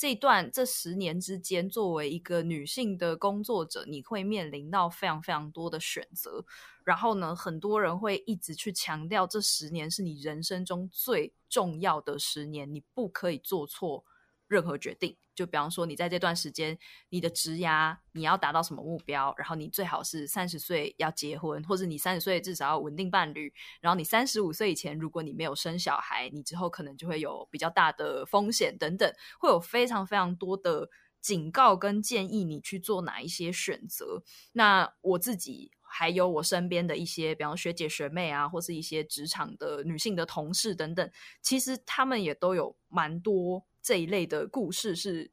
[0.00, 6.42] 这段这十年之间，作为一个女性的工作者，你会面临到非常非常多的选择。
[6.84, 14.02] 然后呢，很多人会一直去强调，这十年是你人生中最重要的十年，你不可以做错
[14.50, 15.16] 任何决定。
[15.32, 16.76] 就比方说，你在这段时间，
[17.08, 19.32] 你的职涯你要达到什么目标？
[19.38, 23.50] 然后你最好是三十岁要结婚，或者你三十岁至少要稳定伴侣。
[23.80, 30.90] 然后你三十五岁以前，如果你没有生小孩，你之后可能就会有比较大的风险等等，会有非常非常多的
[31.22, 34.22] 警告跟建议你去做哪一些选择。
[34.52, 41.10] 那我自己还有我身边的一些，比方学姐学妹啊，或是一些职场的女性的同事等等，
[41.40, 43.64] 其实他们也都有蛮多。
[43.82, 45.30] 这一类的故事是，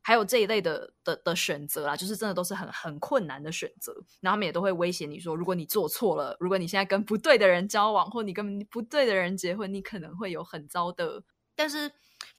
[0.00, 3.92] 还有这一类的的的选择啦，就是真的都是很很困难的选择。
[4.20, 11.22] 然后他们也都会威胁你说，如果你做错了，如果你现在跟不对的人交往，或你跟不对的人结婚，你可能会有很糟的
[11.54, 11.92] 但是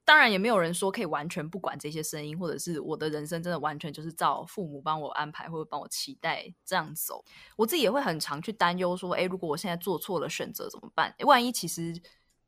[0.03, 7.23] 当然也没有人说可以完全不管这些声音，或者是我的人生真的完全就是照父母帮我安排或者帮我期待这样走。
[7.55, 11.13] 我自己也会很常去担忧说，哎，如果我现在做错了选择怎么办？
[11.19, 11.93] 万一其实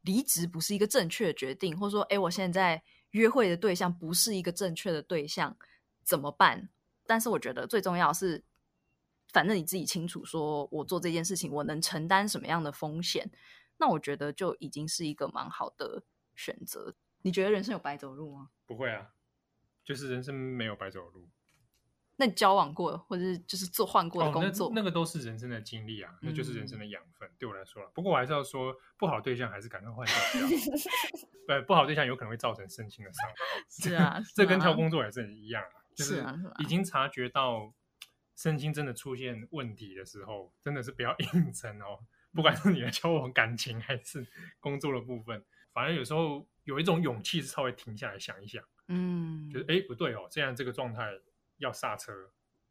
[0.02, 2.82] 离职不是一个正确的决定，或者说，哎，我现在
[3.14, 5.58] 约会的对象不是一个正确的对象，
[6.04, 6.70] 怎么办？
[7.08, 8.44] 但是我觉得最重要是，
[9.32, 13.30] 反正你自己清楚，说我做这件事情，我能承担什么样的风险，
[13.78, 16.04] 那我觉得就已经是一个蛮好的
[16.36, 16.96] 选择。
[17.22, 18.50] 你觉得人生有白走路吗？
[18.66, 19.14] 不会啊，
[19.84, 21.30] 就是人生没有白走路。
[22.16, 27.28] 那你交往过，或者是就是做换过的工作，哦、那，那个都是人生的经历啊，那就是人生的养分。
[27.28, 30.48] 嗯、对我来说，不过我还是要说，不好对象还是赶快换掉。
[31.48, 33.36] 对，不好对象有可能会造成身心的伤害。
[33.70, 35.82] 是啊，这跟挑工作也是一样啊。
[35.96, 37.74] 是啊，已经察觉到
[38.36, 42.00] 身心真的出现问题的时候，真的是不要硬撑哦。
[42.34, 44.26] 不管是你的交往感情还是
[44.60, 51.12] 工作的部分，反正有时候有一种勇气是稍微停下来想一想，嗯，就是哎不对哦，这样这个状态
[51.64, 52.30] 要刹车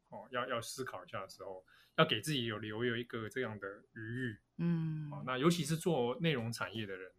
[0.09, 7.11] 哦，要要思考一下的时候，要给自己有留有一个这样的余裕，嗯，哦，那尤其是做内容产业的人，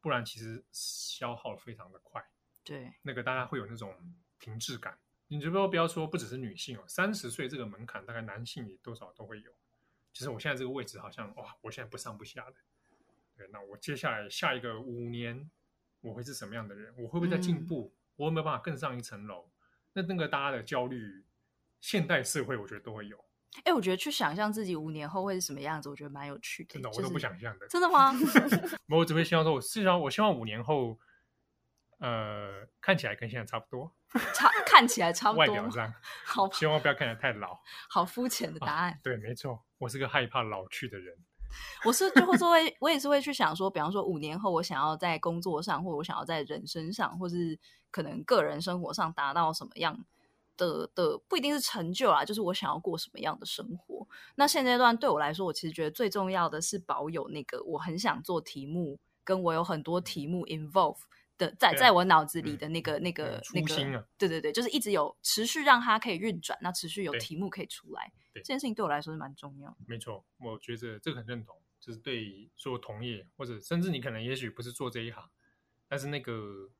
[0.00, 2.22] 不然其实消耗非常的快，
[2.64, 3.94] 对，那个大家会有那种
[4.38, 4.98] 停滞感。
[5.28, 9.50] 你就不要不要说，不只是女性哦，三十岁这个门槛，大概男性也多少都会有。
[10.12, 12.56] 其实我现在这个位置，好像哇，我现在不上不下的。
[13.34, 15.50] 对，那我接下来下一个五年，
[16.02, 16.92] 我会是什么样的人？
[16.98, 17.94] 我会不会在进步？
[17.94, 19.50] 嗯、我有没有办法更上一层楼？
[19.92, 21.24] 那那个大家的焦虑，
[21.80, 23.16] 现代社会我觉得都会有。
[23.64, 26.74] 哎，我觉得去想象自己五年后会是什么样子，我觉得蛮有趣的。
[26.74, 27.66] 真的，就是、我都不想象的。
[27.68, 28.12] 真的吗？
[28.88, 30.98] 我只会希望说，我至少我希望五年后。
[31.98, 33.94] 呃，看起来跟现在差不多，
[34.34, 35.94] 差看起来差 不多，外表上
[36.26, 37.56] 好，希望不要看起来太老。
[37.88, 38.90] 好肤浅的答案。
[38.90, 41.16] 啊、对，没错，我是个害怕老去的人。
[41.84, 47.58] 我是就会说会，我也是会去想说，比方说五年后，我想要在工作上，或者我想要在人身上，或是
[47.90, 50.04] 可能个人生活上达到什么样
[50.56, 54.06] 的的，不一定是成就啊，就是我想要过什么样的生活。
[54.34, 60.98] 那现阶段对我来说，我其实觉得最重要的是保有那个我很想做题目，跟我有很多题目 involve。
[61.36, 69.76] 在在我脑子里的那个、嗯、那个、嗯、那个，对对对，就是一直有持续让它可以运转，那持续有题目可以出来，这件事情对我来说是蛮重要。
[69.86, 75.28] 没错，我觉得这个很认同，就是对所有同业或者甚至你可能也许不是做这一行，
[75.88, 76.70] 但是那个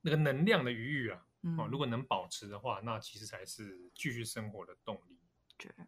[0.00, 5.15] 那个能量的余裕啊，嗯、哦，如果能保持的话，那其实才是继续生活的动力。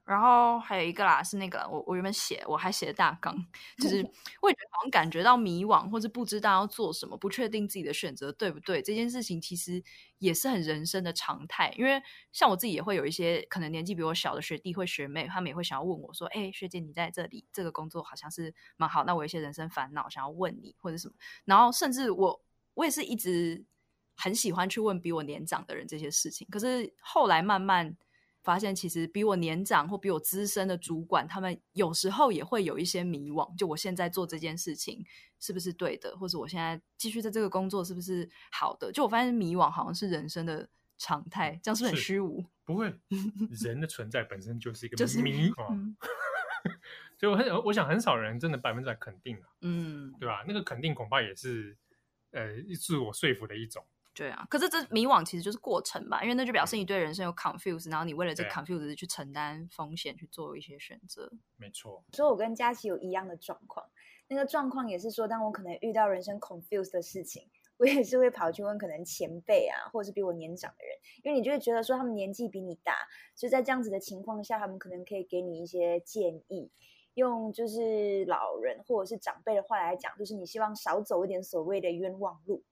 [0.05, 3.35] 然后还有一个啦，是那个我我原本写我还写的大纲，
[3.79, 3.97] 就是
[4.41, 8.81] 我也觉得好像感觉到迷惘，或者不知道要做什么，不确定自己的选择对不对。
[8.81, 9.83] 这件事情其实
[10.19, 12.03] 也是很人生的常态，因为
[12.33, 22.43] 像我自己也会有一些可能年纪比我小的学弟或学妹，他们也会想要问我说：“哎，学姐，你在这里这个工作好像是蛮好，那我有一些人生烦恼想要问你或者什么。”然后甚至我
[22.75, 23.65] 我也是一直
[24.17, 27.97] 很喜欢去问比我年长的人这些事情，可是后来慢慢。
[28.43, 33.57] 发现其实比我年长或比我资深的主管，他们有时候也会有一些迷惘。
[33.57, 35.05] 就我现在做这件事情
[35.39, 38.91] 是不是对的，或者我现在继续在这个工作是不是好的？
[38.93, 42.45] 就我发现迷惘好像是人生的常态，这样是不是很虚无？
[42.65, 42.95] 不会，
[43.63, 44.99] 人的存在本身就是一个谜。
[44.99, 45.77] 就是迷哦，
[47.19, 50.45] 所以 我很我想很少人真的百分之百肯定啊，嗯，对吧？
[50.47, 51.77] 那个肯定恐怕也是
[52.31, 53.85] 呃自我说服的一种。
[54.19, 61.31] 对啊，可是这迷惘其实就是过程吧，因为那就表示你对人生有 confuse，然后你为了这 confuse 去承担风险，去做一些选择。
[61.57, 63.87] 没错，所以我跟佳琪有一样的状况，
[64.27, 72.93] 那个状况也是说，当我可能遇到人生 confuse 的事情， 我也是会跑去问可能前辈啊，或者是比我年长的人，因为你就会觉得说他们年纪比你大，
[73.37, 76.73] 所以在这样子的情况下，他们可能可以给你一些建议，
[77.15, 82.65] 用就是老人或者是长辈的话来讲，就是你希望少走一点所谓的冤枉路。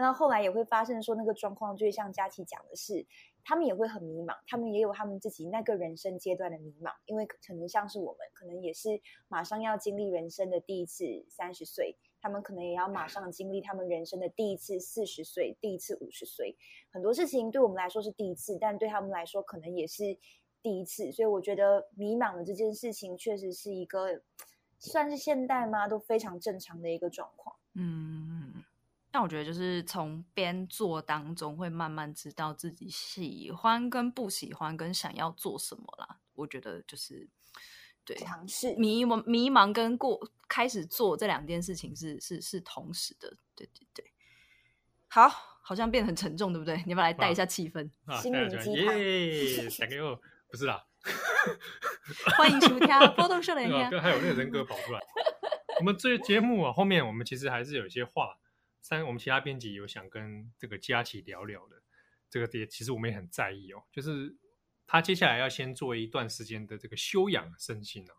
[0.00, 3.06] 那后来也会发生说那个状况，就像佳琪讲的是，
[3.44, 16.56] 他们也会很迷茫，他们也有他们自己那个人生阶段的迷茫，因为可能像是我们，可能也是马上要经历人生的第一次三十岁，他们可能也要马上经历他们人生的第一次四十岁，第一次五十岁，
[16.90, 20.16] 很多事情对我们来说是第一次，但对他们来说可能也是
[20.62, 24.22] 第一次，所以我觉得迷茫的这件事情确实是一个
[24.78, 25.88] 算是现代吗？
[25.88, 27.56] 都非常正常的一个状况。
[27.74, 28.39] 嗯。
[29.12, 36.18] 但我觉得，就是从边做当中，会慢慢知道自己喜欢跟不喜欢，跟想要做什么啦。
[36.34, 37.28] 我觉得就是
[38.04, 43.36] 对，尝试迷茫、迷茫跟过开始做这两件事情是是是同时的。
[43.56, 44.04] 对对对，
[45.08, 45.28] 好，
[45.60, 46.76] 好像变得很沉重，对不对？
[46.86, 47.90] 你要不要来带一下气氛？
[48.22, 50.86] 心灵鸡汤，想给我，不是啦。
[52.38, 52.86] 欢迎收听
[53.16, 53.68] 波动少年。
[53.90, 55.00] 对，还有那个人格跑出来。
[55.80, 58.36] 我们这节目啊，后面我们其实还是有一些话。
[58.80, 61.82] 三我们其他编辑有想跟这个佳琪聊聊的，
[62.28, 64.36] 这个也其实我们也很在意哦，就是
[64.86, 68.14] 他接下来要先做一段时间的这个休养身心哦。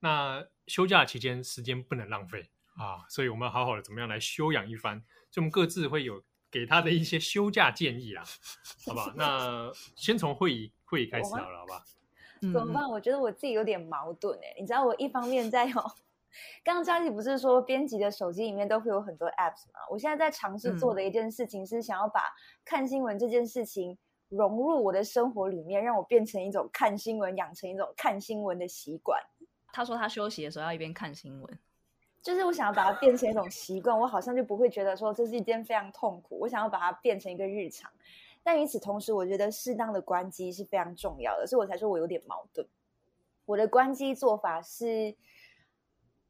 [0.00, 5.00] 那休假期间时间不能浪费啊，所以我们要好好的怎么样来休养一番，
[5.30, 8.24] 所以我们各自会有给他的一些休假建议啦，
[8.84, 9.12] 好不好？
[9.16, 11.84] 那先从会议会议开始好了，好吧？
[12.40, 12.90] 怎么办？
[12.90, 15.94] 我觉得我自己有点矛盾哎，你知道我一方面在哦。
[16.64, 19.80] 刚刚佳琪不是说编辑的手机里面都会有很多 apps 吗？
[19.90, 22.22] 我现在在尝试做的一件事情是想要把
[22.64, 23.96] 看新闻这件事情
[24.28, 29.20] 融入我的生活里面，让我变成一种看新闻，养成一种看新闻的习惯。
[29.72, 31.58] 他说他休息的时候要一边看新闻，
[32.22, 36.38] 就是我想要把它变成一种习惯，我好像就不会觉得说这是一件非常痛苦。
[36.40, 37.90] 我想要把它变成一个日常，
[38.42, 42.66] 但与此同时，我觉得适当的关机是非常重要的，所以我才说我有点矛盾。
[43.44, 45.14] 我的关机做法是。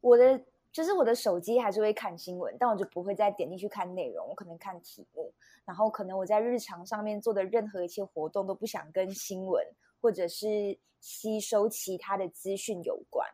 [0.02, 0.38] 我的
[0.70, 5.32] 就是我的手机还是会看新闻，但我就不会再点进去看内容，我可能看题目，
[5.64, 9.64] 然后可能我在日常上面做的任何一些活动都不想跟新闻
[10.00, 13.28] 或者是吸收其他的资讯有关，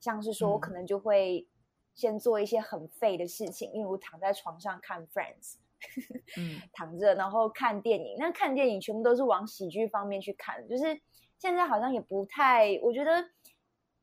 [0.00, 1.46] 像是说我可能就会
[1.94, 5.54] 先做一些很废的事情，例如躺在床上看 Friends，
[6.36, 11.00] 嗯， 躺着然后看电影，那看电影全部都是往喜剧方面去看，就是
[11.38, 13.28] 现在好像也不太，我觉得。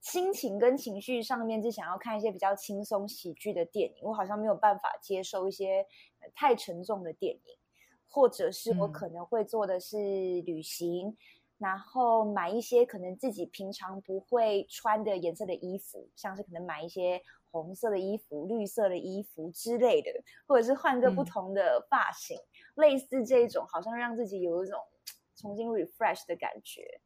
[0.02, 3.97] 心情跟情绪上面，就想要看一些比较轻松喜剧的电影。
[4.02, 5.86] 我好像没有办法接受一些
[6.34, 7.58] 太沉重的电影，
[8.08, 9.97] 或者是我可能会做的是
[10.41, 11.18] 旅行，嗯、
[11.58, 17.22] 然后买一些可能自己平常不会穿的颜色的衣服，像是可能买一些
[17.52, 20.10] 红色的衣服、绿色的衣服之类的，
[20.47, 22.41] 或者是换个不同的发型，嗯、
[22.76, 24.80] 类似这种，好像让自己有一种
[25.36, 27.02] 重新 refresh 的感觉。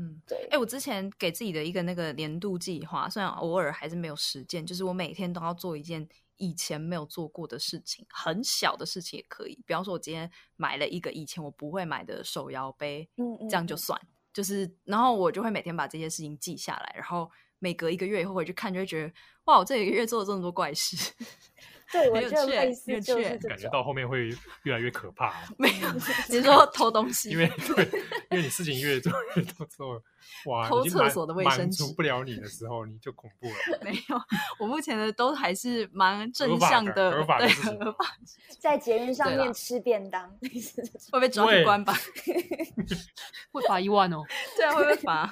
[0.00, 0.48] 嗯，对。
[0.50, 9.62] 哎，我之前给自己的一个那个年度计划，虽然偶尔还是没有实践，就是我每天都要做一件以前没有做过的事情，很小的事情也可以。
[9.66, 14.00] 比方说，我今天买了一个以前我不会买的手摇杯，嗯嗯，这样就算。
[14.32, 19.12] 就是，然后我就会每天把这些事情记下来，然后每隔一个月以后回去看，就会觉得
[19.44, 20.96] 哇，我这一个月做了这么多怪事。
[21.92, 24.28] 对，我觉得类似就是感觉到后面会
[24.62, 25.32] 越来越可怕。
[25.58, 25.88] 没有，
[26.30, 27.84] 你说偷东西，因为对，
[28.30, 30.00] 因为你事情越做越多之后，
[30.46, 33.54] 哇，偷厕所的卫生纸满足不了你的时候，你就恐怖了。
[33.82, 34.20] 没有，
[34.58, 37.78] 我目前的都还是蛮正向的，合法的事情。
[38.60, 40.30] 在捷运上面吃便当，
[41.10, 41.92] 会被抓去关吧？
[43.50, 44.22] 会罚一万哦。
[44.56, 45.26] 对啊，会被罚。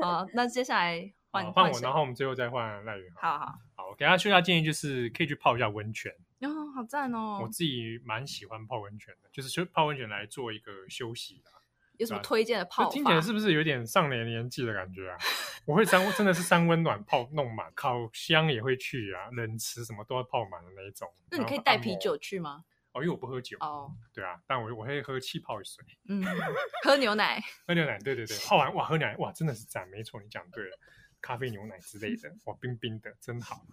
[0.00, 3.04] 好，那接下来换换我，然后我们最后再换赖云。
[3.14, 3.54] 好好。
[4.00, 7.38] 给大家休假建议就是可以去泡一下温泉，哦，好赞哦！
[7.42, 11.50] 我自己蛮喜欢泡温泉的，就是休泡温泉来做一个休息的。
[11.98, 12.90] 有什么推荐的泡法？
[12.90, 15.18] 听起来是不是有点上年年纪的感觉啊？
[15.66, 21.06] 我会三真的是三温暖泡弄满，烤箱也会去啊，冷池什么都要泡满的那一种。
[21.30, 22.64] 那你可以带啤酒去吗？
[22.92, 23.92] 哦，因为我不喝酒哦。
[24.14, 26.24] 对啊，但我我会喝气泡水，嗯，
[26.84, 30.78] 喝牛奶，喝牛奶，对对对，泡完哇，喝牛奶哇，真的是赞，没错，你讲对了。
[31.20, 33.66] 咖啡牛奶之类的， 哇，冰冰的，真好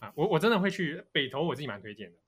[0.00, 0.12] 啊！
[0.14, 2.18] 我我真的会去北投，我自己蛮推荐的。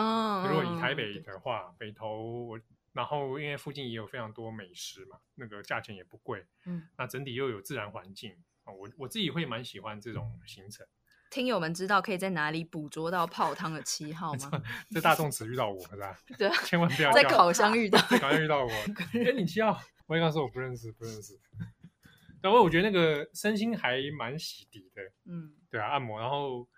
[0.00, 2.60] 哦，如果以台北的话，北投我，
[2.92, 8.32] 然后因为附近也有非常多美食嘛，那个价钱也不贵，嗯，那整体又有自然环境
[8.64, 10.86] 啊，我我自己会蛮喜欢这种行程。
[11.30, 14.62] 听友们知道可以在哪里捕捉到泡汤的七号吗？
[14.94, 16.16] 在大众池遇到我，是吧？
[16.38, 19.70] 对，千万不要在烤箱遇到， 在烤箱遇到我，哎，你七号，
[20.06, 21.38] 我刚刚说我不认识，不认识。
[22.44, 26.68] 然后我觉得那个身心还蛮洗涤的，嗯，对啊，按摩，然后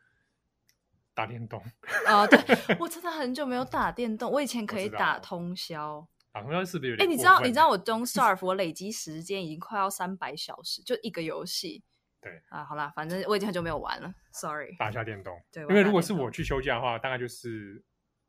[1.13, 1.61] 打电动
[2.07, 2.39] 啊，对，
[2.79, 7.05] 我真的很久没有打电动，我以前可以打通宵，打通宵是不是有点？
[7.05, 11.83] 哎，你知道你知道我 Don't Starve 我累积时间已经快要三百小时，就一个游戏，
[12.23, 17.83] 对啊，好啦，反正我已经很久没有玩了，Sorry，打一下电动，对，因为如果是我去休假的话，大概就是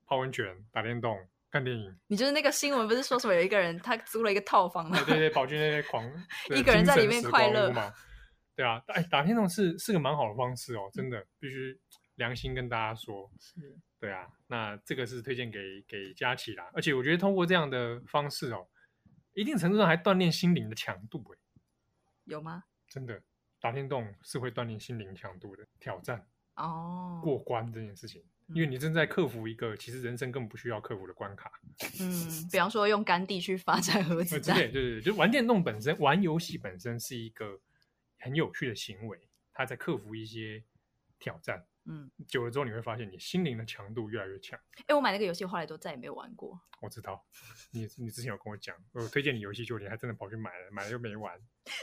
[0.07, 1.15] 泡温泉、打电动。
[1.49, 4.97] 看电影，你就是那个新闻，不是说什么有一个人他租了一个套房吗？
[5.05, 6.03] 对对对，跑去那些狂
[6.55, 7.91] 一个人在里面快乐嘛？
[8.55, 11.79] 对啊，哎，打电动是是个蛮好的方式哦，真的必须
[12.15, 13.53] 良心跟大家说，是，
[13.99, 18.67] 对啊，那这个是推荐给给佳琪啦，而且我觉得通过这样的方式哦，
[19.33, 21.37] 一定程度上还锻炼心灵的强度，哎，
[22.25, 22.63] 有吗？
[22.89, 23.21] 真的，
[23.61, 26.25] 打电动是会锻炼心灵强度的挑战
[26.55, 28.23] 哦，过关这件事情。
[28.53, 31.51] 因为你正在克服一个其实人生根本不需要克服的关卡。
[31.99, 34.55] 嗯， 比方说用甘地去发展核子弹。
[34.55, 37.59] 对对对，就玩电动本身，玩游戏本身是一个
[38.19, 39.17] 很有趣的行为，
[39.53, 40.63] 它在克服一些
[41.19, 41.65] 挑战。
[41.89, 44.59] 嗯，久了之后你会发现，你心灵的强度越来越强。
[44.88, 46.59] 哎，我买那个游戏后来都再也没有玩过。
[46.81, 47.23] 我知道，
[47.71, 51.33] 你你之前有跟我讲，我推荐你游戏，就你还真的跑去买了，买了又没玩。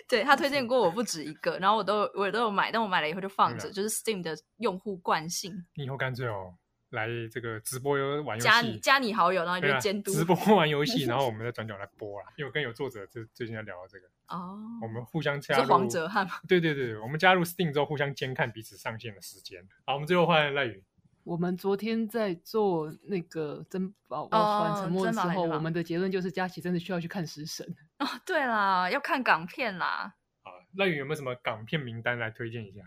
[0.08, 5.52] 对，他推荐 过我不止一个，然后我都我也都有买，但我买了以后就放着，就是 Steam 的用户惯性。
[5.74, 6.54] 你以后干脆哦，
[6.90, 12.26] 来这个直播玩游戏，加你加你好友，然后你就监督、啊、直播玩游戏， 然后我们再转角来播啦。
[12.36, 15.64] 因为我跟有作者最最近在聊到这个哦，我们互相加入。
[15.64, 16.34] 是黄哲瀚吗？
[16.48, 19.66] 对对对，我们加入 Steam 之后，互相监看彼此上线的时间。
[19.86, 20.82] 好，我们最后换赖宇。
[21.24, 27.66] 我们昨天在做那个珍宝船沉没的时候，我们的结论就是佳琪真的需要去看食神
[27.98, 28.06] 哦。
[28.26, 30.14] 对啦，要看港片啦。
[30.42, 32.82] 啊，赖宇有没有什么港片名单来推荐一下？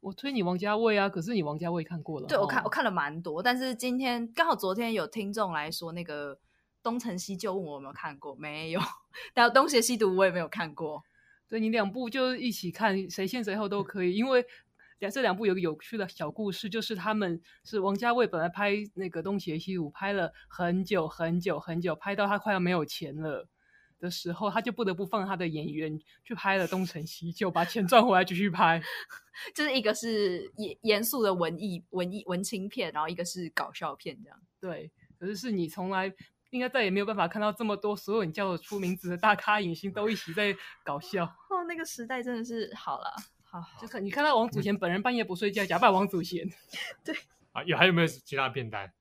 [0.00, 2.26] 我推你王家卫啊，可是你王家卫看过了。
[2.26, 6.38] 对，我看我看了蛮多，但是今天刚好昨天有听众来说那个
[6.82, 8.80] 东成西就问我有没有看过，没有。
[9.34, 11.02] 但东邪西毒我也没有看过。
[11.48, 14.44] 对，你两部就一起看，谁先谁后都可以，因为
[14.98, 23.48] 两这两部有个有趣的小故事，就是他们是王家卫本来拍那个东邪西毒拍了很久很久很久，拍到他快要没有钱了。
[24.00, 28.80] 的时候，他就不得不放他的演员去拍了《东成西就》，把钱赚回来继续拍。
[29.52, 34.40] 就是一个是严严肃的文艺文艺文青片，然后一个是搞笑片，这样。
[34.60, 34.88] 对，
[35.18, 36.14] 可是是你从来
[36.50, 41.24] 应该再也没有办法看到这么多所有你叫得出名字的大咖影星都一起在搞笑。
[41.24, 46.48] 哦，那个时代真的是好了，好，好，就看你看到王祖贤本人半夜不睡觉，假扮王祖贤。
[47.04, 47.14] 对
[47.52, 48.92] 啊，有还有没有其他片单？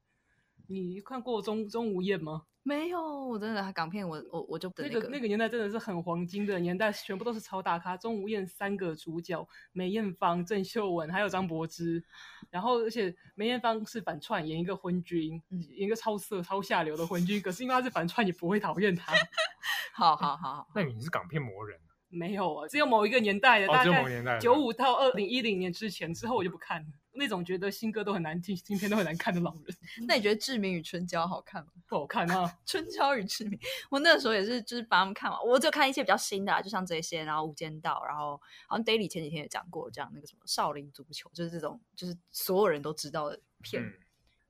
[0.68, 2.43] 你看过钟钟无艳吗？
[2.63, 7.95] 没有，我真的港片我，我我我就那个、那个、那个年代真的是很黄金的年代，全部都是超大咖。
[7.95, 12.03] 钟无艳三个主角，梅艳芳、郑秀文还有张柏芝。
[12.49, 17.41] 然后而且梅艳芳是反串，演一个昏君，嗯、演一个超色、超下流的昏君。
[17.41, 19.13] 可是因为他是反串，你不会讨厌他。
[19.95, 21.80] 好好好好，那你是港片魔人？
[22.09, 26.88] 没有啊，只有某一个年代的，哦、只有某个年代，九五到二零一零年之前，之后我就不看了。
[27.18, 29.76] 那种觉得新歌都很难听，新片都很难看的老人。
[30.07, 31.72] 那你觉得《志明与春娇》好看吗？
[31.88, 33.57] 不好看啊，《春娇与志明》，
[33.89, 35.39] 我那个时候也是，就是把他们看完。
[35.45, 43.82] 我就看一些比较新的、啊，就像这些，然后《无间道》，然后好像 Daily 前几天也讲过，这样那个什么《少林足球》，就是这种，就是所有人都知道的片。
[43.82, 43.93] 嗯、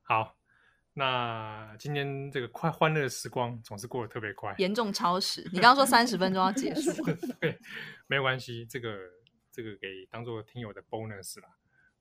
[0.03, 0.35] 好，
[0.93, 5.43] 那今天这个快欢乐的时光总是过得特别快，严重超时。
[5.53, 6.91] 你刚刚说三十分钟要结束，
[7.39, 7.57] 对，
[8.07, 8.97] 没有关系，这个
[9.51, 11.49] 这个给当做听友的 bonus 啦。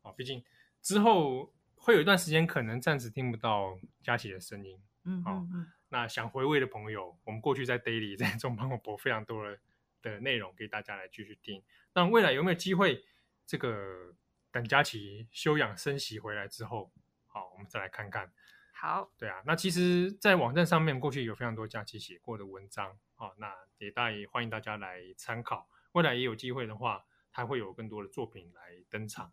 [0.03, 0.43] 啊，毕竟。
[0.87, 4.81] 之后会有一段时间，可能暂时听不到佳琪的声音。
[5.03, 5.49] 嗯，好、哦，
[5.89, 9.59] 那想回味的朋友，我们过去在 Daily 在中帮我播非常多的
[10.01, 11.61] 的内容给大家来继续听。
[11.93, 13.05] 那未来有没有机会，
[13.45, 14.15] 这个
[14.53, 16.93] 等佳琪休养生息回来之后，
[17.27, 18.33] 好，我们再来看看。
[18.71, 25.69] 好，对啊，那其实，在网站上面过去有非常多佳琪写过的文章，好，那也大也欢迎大家来参考。
[25.91, 29.33] 未来也有机会的话，他会有更多的作品来登场。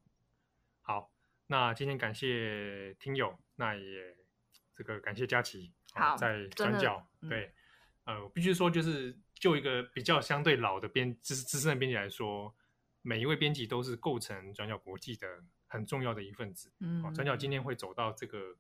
[0.82, 1.13] 好。
[1.54, 4.18] 那今天感谢听友，那也
[4.74, 7.54] 这个感谢佳琪，好，在转角，对，
[8.06, 12.52] 嗯、呃，我必须说，就是就一个比较相对老的编资资深的编辑来说，
[13.04, 15.28] 每一位编辑都是构成转角国际的
[15.68, 16.74] 很重要的一份子。
[16.80, 18.58] 嗯，转角今天会走到这个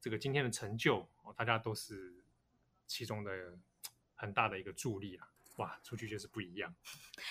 [0.00, 1.04] 这个今天的成就，
[1.36, 2.24] 大家都是
[2.86, 3.58] 其中的
[4.14, 5.28] 很大的一个助力啊。
[5.56, 6.74] 哇，出去就是不一样，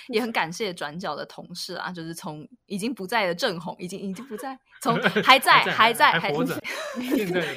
[0.08, 4.96] 也很感谢转角的同事啊，就是从已经不在的郑红，已经已经不在，从
[5.26, 6.62] 还在还在还活着，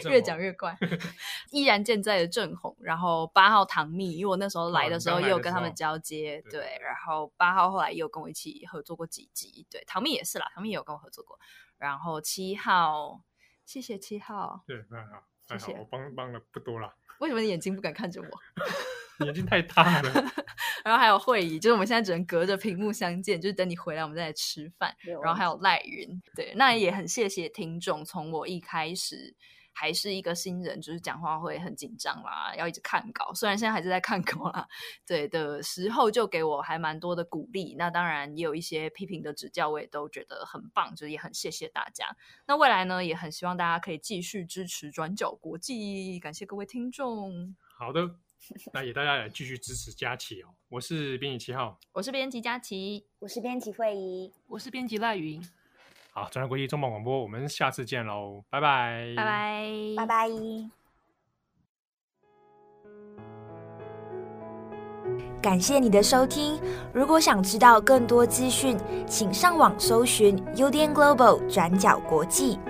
[0.08, 0.76] 越讲越怪
[1.52, 11.38] 依然健在的郑红，然后八号唐蜜，因为我那时候来的时候也有跟他们交接，对，对，然后八号后来也有跟我一起合作过几集，对，唐蜜也是啦，唐蜜也有跟我合作过，
[11.76, 13.22] 然后七号，
[13.66, 18.28] 谢谢七号，对，还好，还好，我帮帮了不多了，为什么你眼睛不敢看着我？
[19.24, 20.12] 眼睛太大了，
[20.84, 24.92] 然后还有会议，就是我们现在只能隔着屏幕相见，就是等你回来，我们再来吃饭。
[25.22, 28.04] 然后还有赖云，对，那也很谢谢听众。
[28.04, 29.36] 从我一开始
[29.74, 33.34] 还是一个新人，就是讲话会很紧张啦，要一直看稿。
[33.34, 34.66] 虽然现在还是在看稿啦，
[35.06, 37.74] 对的时候就给我还蛮多的鼓励。
[37.76, 42.16] 那当然也有一些批评的指教，我也都觉得很棒，就是也很谢谢大家。
[42.46, 47.54] 那未来呢，也很希望大家可以继续支持转角国际，感谢各位听众。
[47.76, 48.16] 好的。
[48.74, 50.48] 那也大家来继续支持佳琪哦！
[50.68, 55.42] 我是编辑七号，我是编辑佳琪，我是编辑惠仪，我是编辑赖云。
[56.16, 60.28] 好，转角国际重磅广播，我们下次见喽，拜拜，拜拜，拜拜。
[65.42, 66.56] 感谢你的收听，
[66.92, 72.60] 如果想知道更多资讯，请上网搜寻 UDN Global 转角国际。